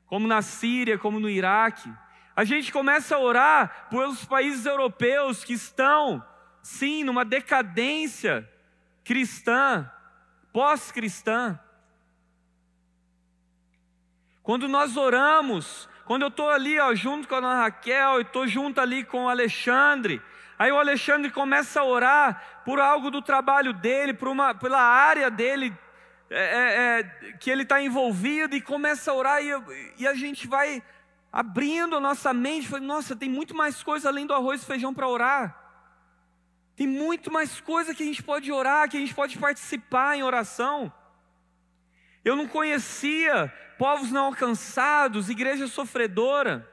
como 0.06 0.28
na 0.28 0.42
Síria, 0.42 0.96
como 0.96 1.18
no 1.18 1.28
Iraque. 1.28 1.92
A 2.36 2.44
gente 2.44 2.72
começa 2.72 3.16
a 3.16 3.18
orar 3.18 3.86
pelos 3.90 4.24
países 4.24 4.66
europeus 4.66 5.44
que 5.44 5.52
estão, 5.52 6.24
sim, 6.62 7.04
numa 7.04 7.24
decadência 7.24 8.48
cristã, 9.04 9.90
pós-cristã. 10.52 11.58
Quando 14.42 14.68
nós 14.68 14.96
oramos, 14.96 15.88
quando 16.04 16.22
eu 16.22 16.28
estou 16.28 16.50
ali 16.50 16.78
ó, 16.80 16.94
junto 16.94 17.28
com 17.28 17.34
a 17.36 17.38
Ana 17.38 17.62
Raquel, 17.62 18.18
e 18.18 18.22
estou 18.22 18.46
junto 18.46 18.80
ali 18.80 19.04
com 19.04 19.24
o 19.24 19.28
Alexandre, 19.28 20.20
Aí 20.58 20.70
o 20.70 20.78
Alexandre 20.78 21.30
começa 21.30 21.80
a 21.80 21.84
orar 21.84 22.62
por 22.64 22.78
algo 22.78 23.10
do 23.10 23.20
trabalho 23.20 23.72
dele, 23.72 24.14
por 24.14 24.28
uma, 24.28 24.54
pela 24.54 24.80
área 24.80 25.30
dele 25.30 25.76
é, 26.30 26.42
é, 26.42 27.00
é 27.00 27.32
que 27.32 27.50
ele 27.50 27.62
está 27.62 27.82
envolvido, 27.82 28.54
e 28.54 28.60
começa 28.60 29.10
a 29.10 29.14
orar, 29.14 29.42
e, 29.42 29.50
e, 29.98 30.06
a 30.06 30.14
gente 30.14 30.46
vai 30.46 30.82
abrindo 31.34 31.96
a 31.96 32.00
nossa 32.00 32.32
mente, 32.32 32.68
falando, 32.68 32.86
nossa, 32.86 33.16
tem 33.16 33.28
muito 33.28 33.56
mais 33.56 33.82
coisa 33.82 34.08
além 34.08 34.24
do 34.24 34.32
arroz 34.32 34.62
e 34.62 34.64
feijão 34.64 34.94
para 34.94 35.08
orar. 35.08 35.60
Tem 36.76 36.86
muito 36.86 37.28
mais 37.28 37.60
coisa 37.60 37.92
que 37.92 38.04
a 38.04 38.06
gente 38.06 38.22
pode 38.22 38.52
orar, 38.52 38.88
que 38.88 38.96
a 38.96 39.00
gente 39.00 39.12
pode 39.12 39.36
participar 39.36 40.16
em 40.16 40.22
oração. 40.22 40.92
Eu 42.24 42.36
não 42.36 42.46
conhecia 42.46 43.52
povos 43.76 44.12
não 44.12 44.26
alcançados, 44.26 45.28
igreja 45.28 45.66
sofredora. 45.66 46.70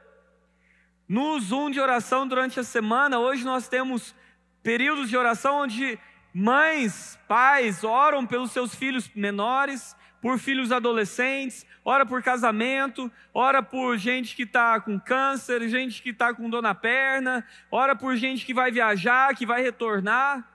No 1.08 1.40
Zoom 1.40 1.68
de 1.68 1.80
oração 1.80 2.24
durante 2.24 2.60
a 2.60 2.64
semana, 2.64 3.18
hoje 3.18 3.44
nós 3.44 3.66
temos 3.66 4.14
períodos 4.62 5.08
de 5.08 5.16
oração 5.16 5.56
onde 5.56 5.98
mães, 6.32 7.18
pais 7.26 7.82
oram 7.82 8.24
pelos 8.24 8.52
seus 8.52 8.76
filhos 8.76 9.10
menores, 9.12 9.96
por 10.22 10.38
filhos 10.38 10.72
adolescentes, 10.72 11.66
ora 11.84 12.06
por 12.06 12.22
casamento, 12.22 13.12
ora 13.34 13.62
por 13.62 13.98
gente 13.98 14.34
que 14.34 14.44
está 14.44 14.80
com 14.80 14.98
câncer, 14.98 15.68
gente 15.68 16.00
que 16.00 16.08
está 16.08 16.32
com 16.32 16.48
dor 16.48 16.62
na 16.62 16.74
perna, 16.74 17.46
ora 17.70 17.94
por 17.94 18.16
gente 18.16 18.46
que 18.46 18.54
vai 18.54 18.70
viajar, 18.70 19.36
que 19.36 19.44
vai 19.44 19.60
retornar. 19.60 20.48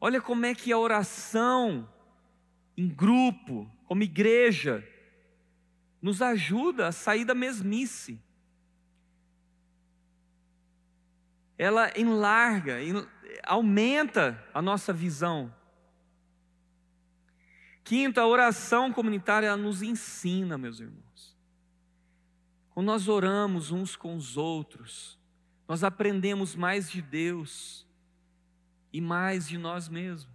Olha 0.00 0.20
como 0.20 0.44
é 0.44 0.54
que 0.54 0.72
a 0.72 0.78
oração 0.78 1.88
em 2.76 2.88
grupo, 2.88 3.70
como 3.84 4.02
igreja, 4.02 4.84
nos 6.00 6.20
ajuda 6.20 6.88
a 6.88 6.92
sair 6.92 7.24
da 7.24 7.34
mesmice. 7.34 8.18
ela 11.62 11.92
enlarga, 11.96 12.78
aumenta 13.44 14.42
a 14.52 14.60
nossa 14.60 14.92
visão. 14.92 15.54
Quinto, 17.92 18.18
a 18.18 18.26
oração 18.26 18.90
comunitária 18.90 19.54
nos 19.54 19.82
ensina, 19.82 20.56
meus 20.56 20.80
irmãos. 20.80 21.36
Quando 22.70 22.86
nós 22.86 23.06
oramos 23.06 23.70
uns 23.70 23.96
com 23.96 24.16
os 24.16 24.38
outros, 24.38 25.18
nós 25.68 25.84
aprendemos 25.84 26.56
mais 26.56 26.90
de 26.90 27.02
Deus 27.02 27.86
e 28.94 28.98
mais 28.98 29.46
de 29.46 29.58
nós 29.58 29.90
mesmos 29.90 30.34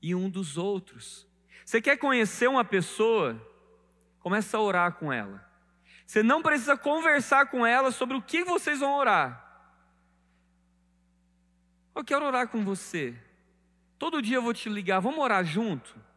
e 0.00 0.14
um 0.14 0.30
dos 0.30 0.56
outros. 0.56 1.28
Você 1.66 1.82
quer 1.82 1.98
conhecer 1.98 2.48
uma 2.48 2.64
pessoa? 2.64 3.38
Começa 4.18 4.56
a 4.56 4.62
orar 4.62 4.94
com 4.94 5.12
ela. 5.12 5.46
Você 6.06 6.22
não 6.22 6.40
precisa 6.40 6.78
conversar 6.78 7.50
com 7.50 7.66
ela 7.66 7.90
sobre 7.90 8.16
o 8.16 8.22
que 8.22 8.42
vocês 8.42 8.80
vão 8.80 8.96
orar. 8.96 9.68
Eu 11.94 12.02
quero 12.02 12.24
orar 12.24 12.48
com 12.48 12.64
você. 12.64 13.14
Todo 13.98 14.22
dia 14.22 14.36
eu 14.36 14.42
vou 14.42 14.54
te 14.54 14.70
ligar, 14.70 14.98
vamos 15.00 15.18
orar 15.20 15.44
junto? 15.44 16.07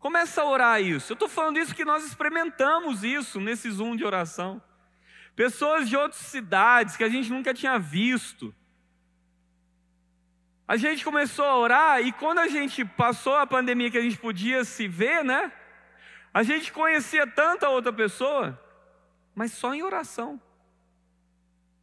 Começa 0.00 0.40
a 0.40 0.46
orar 0.46 0.80
isso. 0.80 1.12
Eu 1.12 1.14
estou 1.14 1.28
falando 1.28 1.58
isso 1.58 1.74
que 1.74 1.84
nós 1.84 2.04
experimentamos 2.04 3.04
isso 3.04 3.38
nesse 3.38 3.70
Zoom 3.70 3.96
de 3.96 4.04
oração. 4.04 4.60
Pessoas 5.36 5.88
de 5.88 5.96
outras 5.96 6.22
cidades 6.22 6.96
que 6.96 7.04
a 7.04 7.08
gente 7.08 7.30
nunca 7.30 7.52
tinha 7.52 7.78
visto. 7.78 8.54
A 10.66 10.78
gente 10.78 11.04
começou 11.04 11.44
a 11.44 11.56
orar 11.58 12.00
e 12.00 12.12
quando 12.12 12.38
a 12.38 12.48
gente 12.48 12.82
passou 12.82 13.36
a 13.36 13.46
pandemia 13.46 13.90
que 13.90 13.98
a 13.98 14.02
gente 14.02 14.16
podia 14.16 14.64
se 14.64 14.88
ver, 14.88 15.22
né? 15.22 15.52
A 16.32 16.42
gente 16.42 16.72
conhecia 16.72 17.26
tanta 17.26 17.68
outra 17.68 17.92
pessoa, 17.92 18.58
mas 19.34 19.52
só 19.52 19.74
em 19.74 19.82
oração. 19.82 20.40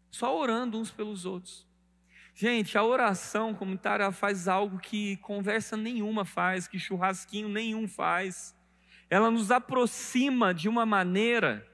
Só 0.09 0.35
orando 0.35 0.79
uns 0.79 0.89
pelos 0.89 1.23
outros. 1.23 1.66
Gente, 2.39 2.77
a 2.77 2.83
oração 2.83 3.51
comunitária 3.51 4.11
faz 4.11 4.47
algo 4.47 4.77
que 4.77 5.17
conversa 5.17 5.75
nenhuma 5.75 6.23
faz, 6.23 6.67
que 6.67 6.77
churrasquinho 6.77 7.49
nenhum 7.49 7.87
faz. 7.87 8.55
Ela 9.09 9.31
nos 9.31 9.49
aproxima 9.49 10.53
de 10.53 10.69
uma 10.69 10.85
maneira 10.85 11.67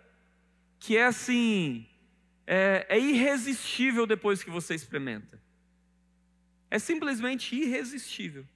que 0.80 0.95
é 0.95 1.03
assim, 1.03 1.86
é, 2.47 2.86
é 2.88 2.97
irresistível 2.97 4.07
depois 4.07 4.41
que 4.41 4.49
você 4.49 4.74
experimenta. 4.74 5.38
É 6.72 6.80
simplesmente 6.80 7.53
irresistível. 7.53 8.47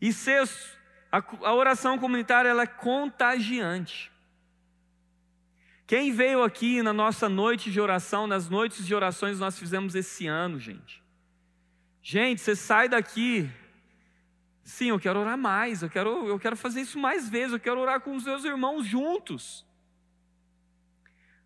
E 0.00 0.10
sexto, 0.10 0.74
a, 1.12 1.18
a 1.18 1.52
oração 1.52 1.98
comunitária 1.98 2.48
ela 2.48 2.62
é 2.62 2.66
contagiante. 2.66 4.10
Quem 5.88 6.12
veio 6.12 6.42
aqui 6.42 6.82
na 6.82 6.92
nossa 6.92 7.30
noite 7.30 7.72
de 7.72 7.80
oração, 7.80 8.26
nas 8.26 8.50
noites 8.50 8.86
de 8.86 8.94
orações 8.94 9.38
nós 9.38 9.58
fizemos 9.58 9.94
esse 9.94 10.26
ano, 10.26 10.60
gente? 10.60 11.02
Gente, 12.02 12.42
você 12.42 12.54
sai 12.54 12.90
daqui. 12.90 13.50
Sim, 14.62 14.90
eu 14.90 15.00
quero 15.00 15.18
orar 15.18 15.38
mais, 15.38 15.82
eu 15.82 15.88
quero, 15.88 16.28
eu 16.28 16.38
quero 16.38 16.58
fazer 16.58 16.82
isso 16.82 16.98
mais 16.98 17.30
vezes, 17.30 17.54
eu 17.54 17.58
quero 17.58 17.80
orar 17.80 18.02
com 18.02 18.14
os 18.14 18.24
meus 18.24 18.44
irmãos 18.44 18.84
juntos. 18.84 19.64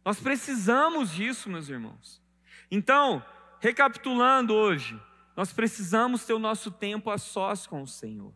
Nós 0.04 0.18
precisamos 0.18 1.12
disso, 1.12 1.48
meus 1.48 1.68
irmãos. 1.68 2.20
Então, 2.68 3.24
recapitulando 3.60 4.54
hoje, 4.54 5.00
nós 5.36 5.52
precisamos 5.52 6.24
ter 6.24 6.32
o 6.32 6.40
nosso 6.40 6.68
tempo 6.68 7.10
a 7.10 7.16
sós 7.16 7.64
com 7.64 7.80
o 7.80 7.86
Senhor. 7.86 8.34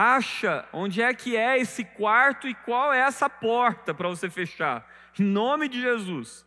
Acha 0.00 0.64
onde 0.72 1.02
é 1.02 1.12
que 1.12 1.36
é 1.36 1.58
esse 1.58 1.84
quarto 1.84 2.46
e 2.46 2.54
qual 2.54 2.92
é 2.92 3.00
essa 3.00 3.28
porta 3.28 3.92
para 3.92 4.08
você 4.08 4.30
fechar. 4.30 4.88
Em 5.18 5.24
nome 5.24 5.68
de 5.68 5.80
Jesus. 5.80 6.46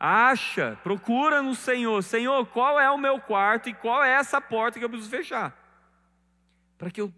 Acha, 0.00 0.80
procura 0.82 1.42
no 1.42 1.54
Senhor. 1.54 2.02
Senhor, 2.02 2.46
qual 2.46 2.80
é 2.80 2.90
o 2.90 2.96
meu 2.96 3.20
quarto 3.20 3.68
e 3.68 3.74
qual 3.74 4.02
é 4.02 4.12
essa 4.12 4.40
porta 4.40 4.78
que 4.78 4.84
eu 4.86 4.88
preciso 4.88 5.10
fechar? 5.10 5.54
Para 6.78 6.90
que 6.90 7.02
eu 7.02 7.12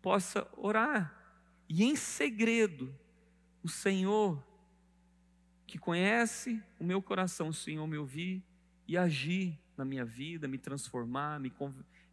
possa 0.00 0.48
orar. 0.56 1.14
E 1.68 1.84
em 1.84 1.94
segredo, 1.94 2.90
o 3.62 3.68
Senhor, 3.68 4.42
que 5.66 5.76
conhece 5.78 6.62
o 6.80 6.84
meu 6.84 7.02
coração, 7.02 7.48
o 7.48 7.52
Senhor 7.52 7.86
me 7.86 7.98
ouvir 7.98 8.42
e 8.88 8.96
agir 8.96 9.60
na 9.76 9.84
minha 9.84 10.06
vida, 10.06 10.48
me 10.48 10.56
transformar, 10.56 11.38
me, 11.38 11.52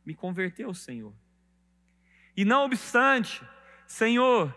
me 0.05 0.13
converter 0.13 0.65
ao 0.65 0.73
Senhor. 0.73 1.13
E 2.35 2.45
não 2.45 2.65
obstante, 2.65 3.41
Senhor, 3.85 4.55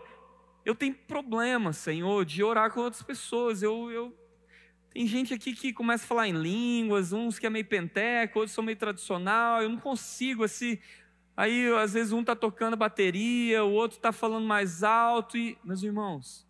eu 0.63 0.73
tenho 0.73 0.95
problema, 0.95 1.73
Senhor, 1.73 2.25
de 2.25 2.43
orar 2.43 2.71
com 2.71 2.79
outras 2.79 3.03
pessoas. 3.03 3.61
Eu, 3.61 3.91
eu 3.91 4.17
tem 4.95 5.05
gente 5.05 5.33
aqui 5.33 5.53
que 5.53 5.73
começa 5.73 6.05
a 6.05 6.07
falar 6.07 6.27
em 6.29 6.31
línguas, 6.31 7.11
uns 7.11 7.37
que 7.37 7.45
é 7.45 7.49
meio 7.49 7.65
penteca, 7.65 8.39
outros 8.39 8.55
são 8.55 8.63
meio 8.63 8.77
tradicional. 8.77 9.61
Eu 9.61 9.67
não 9.67 9.77
consigo 9.77 10.43
assim. 10.43 10.79
Aí 11.35 11.67
às 11.73 11.93
vezes 11.93 12.13
um 12.13 12.21
está 12.21 12.33
tocando 12.33 12.77
bateria, 12.77 13.61
o 13.65 13.73
outro 13.73 13.97
está 13.97 14.13
falando 14.13 14.45
mais 14.45 14.83
alto 14.83 15.37
e, 15.37 15.57
meus 15.65 15.83
irmãos, 15.83 16.47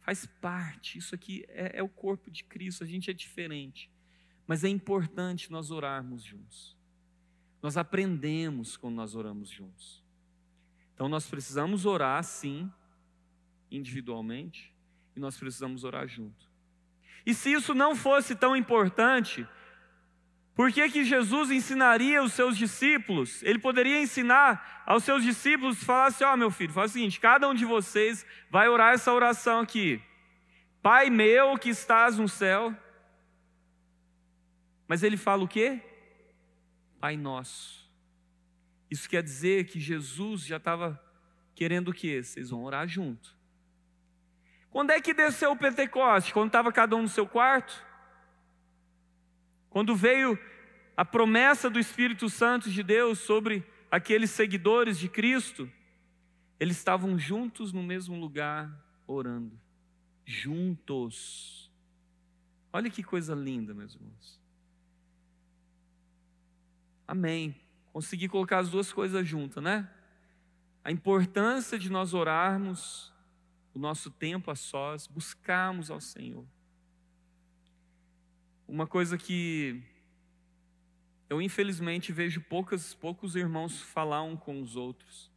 faz 0.00 0.26
parte. 0.26 0.98
Isso 0.98 1.14
aqui 1.14 1.44
é, 1.48 1.78
é 1.78 1.82
o 1.82 1.88
corpo 1.88 2.28
de 2.28 2.42
Cristo. 2.42 2.82
A 2.82 2.86
gente 2.88 3.08
é 3.08 3.14
diferente, 3.14 3.88
mas 4.48 4.64
é 4.64 4.68
importante 4.68 5.52
nós 5.52 5.70
orarmos 5.70 6.24
juntos. 6.24 6.76
Nós 7.62 7.76
aprendemos 7.76 8.76
quando 8.76 8.96
nós 8.96 9.14
oramos 9.14 9.48
juntos. 9.48 9.99
Então 11.00 11.08
nós 11.08 11.26
precisamos 11.26 11.86
orar 11.86 12.22
sim, 12.22 12.70
individualmente, 13.70 14.70
e 15.16 15.18
nós 15.18 15.34
precisamos 15.34 15.82
orar 15.82 16.06
junto. 16.06 16.46
E 17.24 17.32
se 17.32 17.50
isso 17.50 17.72
não 17.72 17.96
fosse 17.96 18.36
tão 18.36 18.54
importante, 18.54 19.48
por 20.54 20.70
que, 20.70 20.90
que 20.90 21.02
Jesus 21.02 21.50
ensinaria 21.50 22.22
os 22.22 22.34
seus 22.34 22.54
discípulos? 22.54 23.42
Ele 23.44 23.58
poderia 23.58 24.02
ensinar 24.02 24.84
aos 24.84 25.02
seus 25.02 25.24
discípulos, 25.24 25.82
falar 25.82 26.08
assim: 26.08 26.22
ó, 26.22 26.34
oh, 26.34 26.36
meu 26.36 26.50
filho, 26.50 26.74
faz 26.74 26.90
o 26.90 26.92
seguinte, 26.92 27.18
cada 27.18 27.48
um 27.48 27.54
de 27.54 27.64
vocês 27.64 28.26
vai 28.50 28.68
orar 28.68 28.92
essa 28.92 29.10
oração 29.10 29.60
aqui. 29.60 30.02
Pai 30.82 31.08
meu 31.08 31.56
que 31.56 31.70
estás 31.70 32.18
no 32.18 32.28
céu. 32.28 32.76
Mas 34.86 35.02
ele 35.02 35.16
fala 35.16 35.44
o 35.44 35.48
quê? 35.48 35.80
Pai 37.00 37.16
nosso. 37.16 37.79
Isso 38.90 39.08
quer 39.08 39.22
dizer 39.22 39.66
que 39.66 39.78
Jesus 39.78 40.44
já 40.44 40.56
estava 40.56 41.00
querendo 41.54 41.88
o 41.88 41.94
quê? 41.94 42.22
Vocês 42.22 42.50
vão 42.50 42.64
orar 42.64 42.88
junto. 42.88 43.38
Quando 44.68 44.90
é 44.90 45.00
que 45.00 45.14
desceu 45.14 45.52
o 45.52 45.56
Pentecoste? 45.56 46.32
Quando 46.32 46.48
estava 46.48 46.72
cada 46.72 46.96
um 46.96 47.02
no 47.02 47.08
seu 47.08 47.26
quarto? 47.26 47.86
Quando 49.68 49.94
veio 49.94 50.36
a 50.96 51.04
promessa 51.04 51.70
do 51.70 51.78
Espírito 51.78 52.28
Santo 52.28 52.68
de 52.68 52.82
Deus 52.82 53.20
sobre 53.20 53.64
aqueles 53.90 54.30
seguidores 54.30 54.98
de 54.98 55.08
Cristo, 55.08 55.70
eles 56.58 56.76
estavam 56.76 57.16
juntos 57.16 57.72
no 57.72 57.82
mesmo 57.82 58.18
lugar 58.18 58.70
orando. 59.06 59.58
Juntos. 60.24 61.70
Olha 62.72 62.90
que 62.90 63.02
coisa 63.02 63.34
linda, 63.34 63.72
meus 63.72 63.94
irmãos. 63.94 64.40
Amém 67.06 67.69
conseguir 67.92 68.28
colocar 68.28 68.58
as 68.58 68.68
duas 68.68 68.92
coisas 68.92 69.26
juntas, 69.26 69.62
né? 69.62 69.88
A 70.82 70.90
importância 70.90 71.78
de 71.78 71.90
nós 71.90 72.14
orarmos 72.14 73.12
o 73.74 73.78
nosso 73.78 74.10
tempo 74.10 74.50
a 74.50 74.54
sós, 74.54 75.06
buscarmos 75.06 75.90
ao 75.90 76.00
Senhor. 76.00 76.44
Uma 78.66 78.86
coisa 78.86 79.18
que 79.18 79.82
eu 81.28 81.40
infelizmente 81.40 82.12
vejo 82.12 82.40
poucas, 82.40 82.94
poucos 82.94 83.36
irmãos 83.36 83.80
falar 83.80 84.22
um 84.22 84.36
com 84.36 84.60
os 84.60 84.74
outros. 84.74 85.30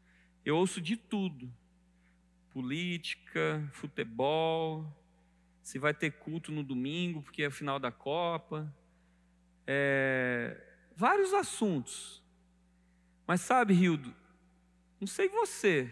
Eu 0.46 0.58
ouço 0.58 0.82
de 0.82 0.98
tudo: 0.98 1.52
política, 2.50 3.70
futebol, 3.74 4.86
se 5.62 5.78
vai 5.78 5.94
ter 5.94 6.12
culto 6.12 6.52
no 6.52 6.64
domingo 6.64 7.22
porque 7.22 7.44
é 7.44 7.48
o 7.48 7.52
final 7.52 7.80
da 7.80 7.92
Copa, 7.92 8.74
é, 9.68 10.60
vários 10.96 11.34
assuntos. 11.34 12.23
Mas 13.34 13.42
sabe, 13.42 13.74
Rildo, 13.74 14.14
não 15.00 15.08
sei 15.08 15.28
você, 15.28 15.92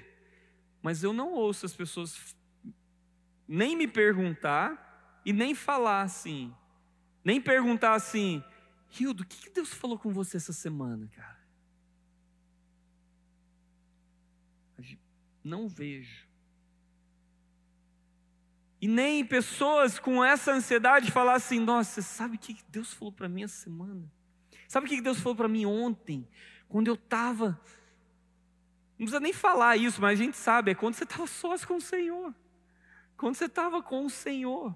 mas 0.80 1.02
eu 1.02 1.12
não 1.12 1.34
ouço 1.34 1.66
as 1.66 1.74
pessoas 1.74 2.36
nem 3.48 3.76
me 3.76 3.88
perguntar 3.88 5.20
e 5.26 5.34
nem 5.34 5.56
falar 5.56 6.04
assim. 6.04 6.54
Nem 7.26 7.42
perguntar 7.42 7.96
assim, 7.96 8.44
Rildo, 8.90 9.24
o 9.24 9.26
que 9.26 9.50
Deus 9.50 9.74
falou 9.74 9.98
com 9.98 10.14
você 10.14 10.38
essa 10.38 10.54
semana, 10.54 11.08
cara? 11.08 11.42
Não 15.44 15.68
vejo. 15.68 16.28
E 18.80 18.88
nem 18.88 19.26
pessoas 19.26 19.98
com 19.98 20.24
essa 20.24 20.52
ansiedade 20.52 21.10
falar 21.10 21.34
assim, 21.34 21.60
nossa, 21.60 22.04
sabe 22.04 22.36
o 22.36 22.40
que 22.40 22.56
Deus 22.70 22.94
falou 22.94 23.12
para 23.12 23.28
mim 23.28 23.42
essa 23.42 23.64
semana? 23.64 24.08
Sabe 24.68 24.86
o 24.86 24.90
que 24.90 25.02
Deus 25.02 25.20
falou 25.20 25.36
para 25.36 25.48
mim 25.48 25.66
ontem? 25.66 26.28
Quando 26.72 26.88
eu 26.88 26.94
estava. 26.94 27.60
Não 28.92 29.06
precisa 29.06 29.20
nem 29.20 29.34
falar 29.34 29.76
isso, 29.76 30.00
mas 30.00 30.18
a 30.18 30.24
gente 30.24 30.38
sabe, 30.38 30.72
é 30.72 30.76
quando 30.76 30.94
você 30.94 31.04
estava 31.04 31.28
sós 31.28 31.66
com 31.66 31.76
o 31.76 31.82
Senhor. 31.82 32.34
Quando 33.18 33.36
você 33.36 33.44
estava 33.44 33.84
com 33.84 34.06
o 34.06 34.10
Senhor. 34.10 34.74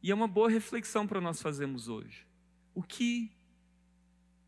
E 0.00 0.12
é 0.12 0.14
uma 0.14 0.28
boa 0.28 0.48
reflexão 0.48 1.08
para 1.08 1.20
nós 1.20 1.42
fazermos 1.42 1.88
hoje. 1.88 2.24
O 2.72 2.84
que 2.84 3.32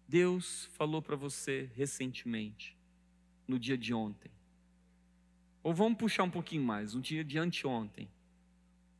Deus 0.06 0.66
falou 0.76 1.02
para 1.02 1.16
você 1.16 1.68
recentemente, 1.74 2.78
no 3.48 3.58
dia 3.58 3.76
de 3.76 3.92
ontem? 3.92 4.30
Ou 5.60 5.74
vamos 5.74 5.98
puxar 5.98 6.22
um 6.22 6.30
pouquinho 6.30 6.62
mais, 6.62 6.94
no 6.94 7.00
dia 7.00 7.24
de 7.24 7.36
anteontem, 7.36 8.08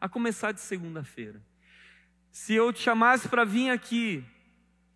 a 0.01 0.09
começar 0.09 0.51
de 0.51 0.61
segunda-feira. 0.61 1.41
Se 2.33 2.53
eu 2.53 2.73
te 2.73 2.81
chamasse 2.81 3.29
para 3.29 3.45
vir 3.45 3.71
aqui 3.71 4.25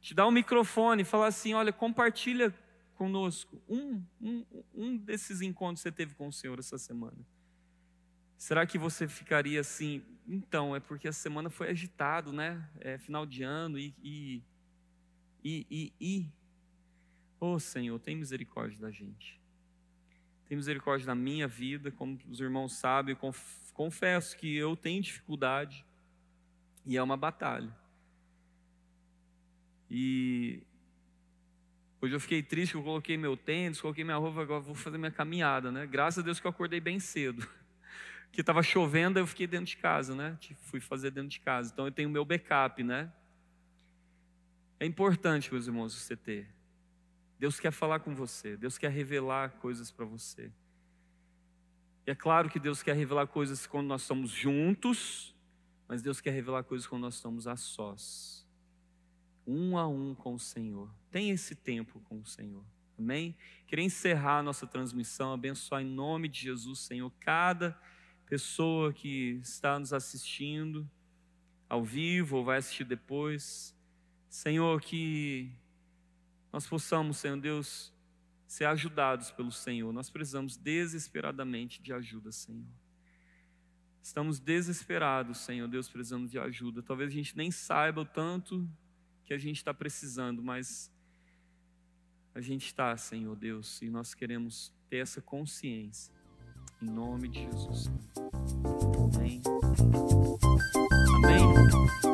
te 0.05 0.13
dar 0.13 0.27
um 0.27 0.31
microfone 0.31 1.01
e 1.01 1.05
falar 1.05 1.29
assim: 1.29 1.55
olha, 1.55 1.73
compartilha 1.73 2.55
conosco 2.95 3.61
um, 3.67 4.05
um, 4.21 4.45
um 4.75 4.97
desses 4.99 5.41
encontros 5.41 5.81
que 5.81 5.89
você 5.89 5.93
teve 5.93 6.15
com 6.15 6.29
o 6.29 6.33
Senhor 6.33 6.59
essa 6.59 6.77
semana. 6.77 7.17
Será 8.37 8.67
que 8.67 8.77
você 8.77 9.09
ficaria 9.09 9.59
assim? 9.59 10.05
Então, 10.29 10.77
é 10.77 10.81
porque 10.81 11.09
a 11.09 11.13
semana 11.13 11.49
foi 11.49 11.71
agitado, 11.71 12.35
né? 12.35 12.69
É 12.81 12.99
final 12.99 13.25
de 13.25 13.43
ano 13.43 13.79
e. 13.79 13.95
e, 14.03 14.43
e, 15.43 15.67
e, 15.71 15.93
e. 15.99 16.33
Oh 17.41 17.59
Senhor, 17.59 17.99
tem 17.99 18.15
misericórdia 18.15 18.79
da 18.79 18.91
gente. 18.91 19.41
Tem 20.47 20.55
misericórdia 20.55 21.07
da 21.07 21.15
minha 21.15 21.49
vida, 21.49 21.91
como 21.91 22.19
os 22.29 22.41
irmãos 22.41 22.75
sabem, 22.75 23.17
eu 23.23 23.35
confesso 23.73 24.37
que 24.37 24.55
eu 24.55 24.77
tenho 24.77 25.01
dificuldade 25.01 25.83
e 26.85 26.95
é 26.99 27.03
uma 27.03 27.17
batalha. 27.17 27.75
E 29.97 30.61
hoje 32.01 32.17
eu 32.17 32.19
fiquei 32.19 32.43
triste 32.43 32.75
eu 32.75 32.83
coloquei 32.83 33.17
meu 33.17 33.37
tênis, 33.37 33.81
coloquei 33.81 34.03
minha 34.03 34.17
roupa, 34.17 34.43
agora 34.43 34.59
vou 34.59 34.75
fazer 34.75 34.99
minha 34.99 35.13
caminhada, 35.13 35.71
né? 35.71 35.87
Graças 35.87 36.19
a 36.19 36.23
Deus 36.23 36.41
que 36.41 36.47
eu 36.49 36.51
acordei 36.51 36.81
bem 36.81 36.99
cedo. 36.99 37.47
Que 38.33 38.41
estava 38.41 38.65
chovendo, 38.65 39.17
eu 39.17 39.29
fiquei 39.29 39.47
dentro 39.47 39.67
de 39.67 39.77
casa, 39.77 40.13
né? 40.13 40.37
Fui 40.63 40.81
fazer 40.81 41.13
dentro 41.13 41.29
de 41.29 41.39
casa. 41.39 41.71
Então 41.73 41.87
eu 41.87 41.93
tenho 41.93 42.11
meu 42.11 42.25
backup, 42.25 42.83
né? 42.83 43.13
É 44.81 44.85
importante, 44.85 45.53
meus 45.53 45.69
irmãos, 45.69 45.95
você 45.95 46.17
ter. 46.17 46.49
Deus 47.39 47.61
quer 47.61 47.71
falar 47.71 48.01
com 48.01 48.13
você, 48.13 48.57
Deus 48.57 48.77
quer 48.77 48.91
revelar 48.91 49.51
coisas 49.61 49.93
para 49.93 50.05
você. 50.05 50.51
E 52.05 52.11
é 52.11 52.15
claro 52.17 52.51
que 52.51 52.59
Deus 52.59 52.83
quer 52.83 52.97
revelar 52.97 53.29
coisas 53.29 53.69
quando 53.69 53.87
nós 53.87 54.03
estamos 54.03 54.33
juntos, 54.33 55.33
mas 55.87 56.03
Deus 56.03 56.21
quer 56.21 56.33
revelar 56.33 56.65
coisas 56.65 56.89
quando 56.89 57.03
nós 57.03 57.15
estamos 57.15 57.47
a 57.47 57.55
sós 57.55 58.44
um 59.47 59.77
a 59.77 59.87
um 59.87 60.15
com 60.15 60.35
o 60.35 60.39
Senhor. 60.39 60.91
Tenha 61.11 61.33
esse 61.33 61.55
tempo 61.55 62.01
com 62.09 62.21
o 62.21 62.27
Senhor. 62.27 62.65
Amém? 62.99 63.37
Queria 63.67 63.85
encerrar 63.85 64.39
a 64.39 64.43
nossa 64.43 64.67
transmissão, 64.67 65.33
abençoar 65.33 65.83
em 65.83 65.87
nome 65.87 66.29
de 66.29 66.41
Jesus, 66.41 66.81
Senhor, 66.81 67.13
cada 67.21 67.79
pessoa 68.27 68.93
que 68.93 69.41
está 69.43 69.79
nos 69.79 69.93
assistindo 69.93 70.89
ao 71.69 71.83
vivo 71.85 72.37
ou 72.37 72.45
vai 72.45 72.59
assistir 72.59 72.85
depois. 72.85 73.77
Senhor, 74.29 74.81
que 74.81 75.51
nós 76.53 76.67
possamos, 76.67 77.17
Senhor 77.17 77.41
Deus, 77.41 77.93
ser 78.47 78.67
ajudados 78.67 79.31
pelo 79.33 79.51
Senhor. 79.51 79.93
Nós 79.93 80.09
precisamos 80.09 80.57
desesperadamente 80.57 81.83
de 81.83 81.93
ajuda, 81.93 82.31
Senhor. 82.31 82.65
Estamos 84.01 84.39
desesperados, 84.39 85.39
Senhor 85.39 85.67
Deus, 85.67 85.89
precisamos 85.89 86.31
de 86.31 86.39
ajuda. 86.39 86.83
Talvez 86.83 87.11
a 87.11 87.13
gente 87.13 87.37
nem 87.37 87.51
saiba 87.51 88.03
o 88.03 88.05
tanto 88.05 88.69
que 89.25 89.35
a 89.35 89.39
gente 89.39 89.57
está 89.57 89.73
precisando, 89.73 90.43
mas 90.43 90.91
a 92.35 92.41
gente 92.41 92.67
está, 92.67 92.97
Senhor 92.97 93.37
Deus, 93.37 93.81
e 93.81 93.89
nós 93.89 94.15
queremos 94.15 94.73
ter 94.89 94.99
essa 94.99 95.23
consciência. 95.23 96.13
Em 96.83 96.87
nome 96.87 97.29
de 97.29 97.45
Jesus. 97.45 97.91
Amém. 99.15 99.41
Amém. 101.17 102.14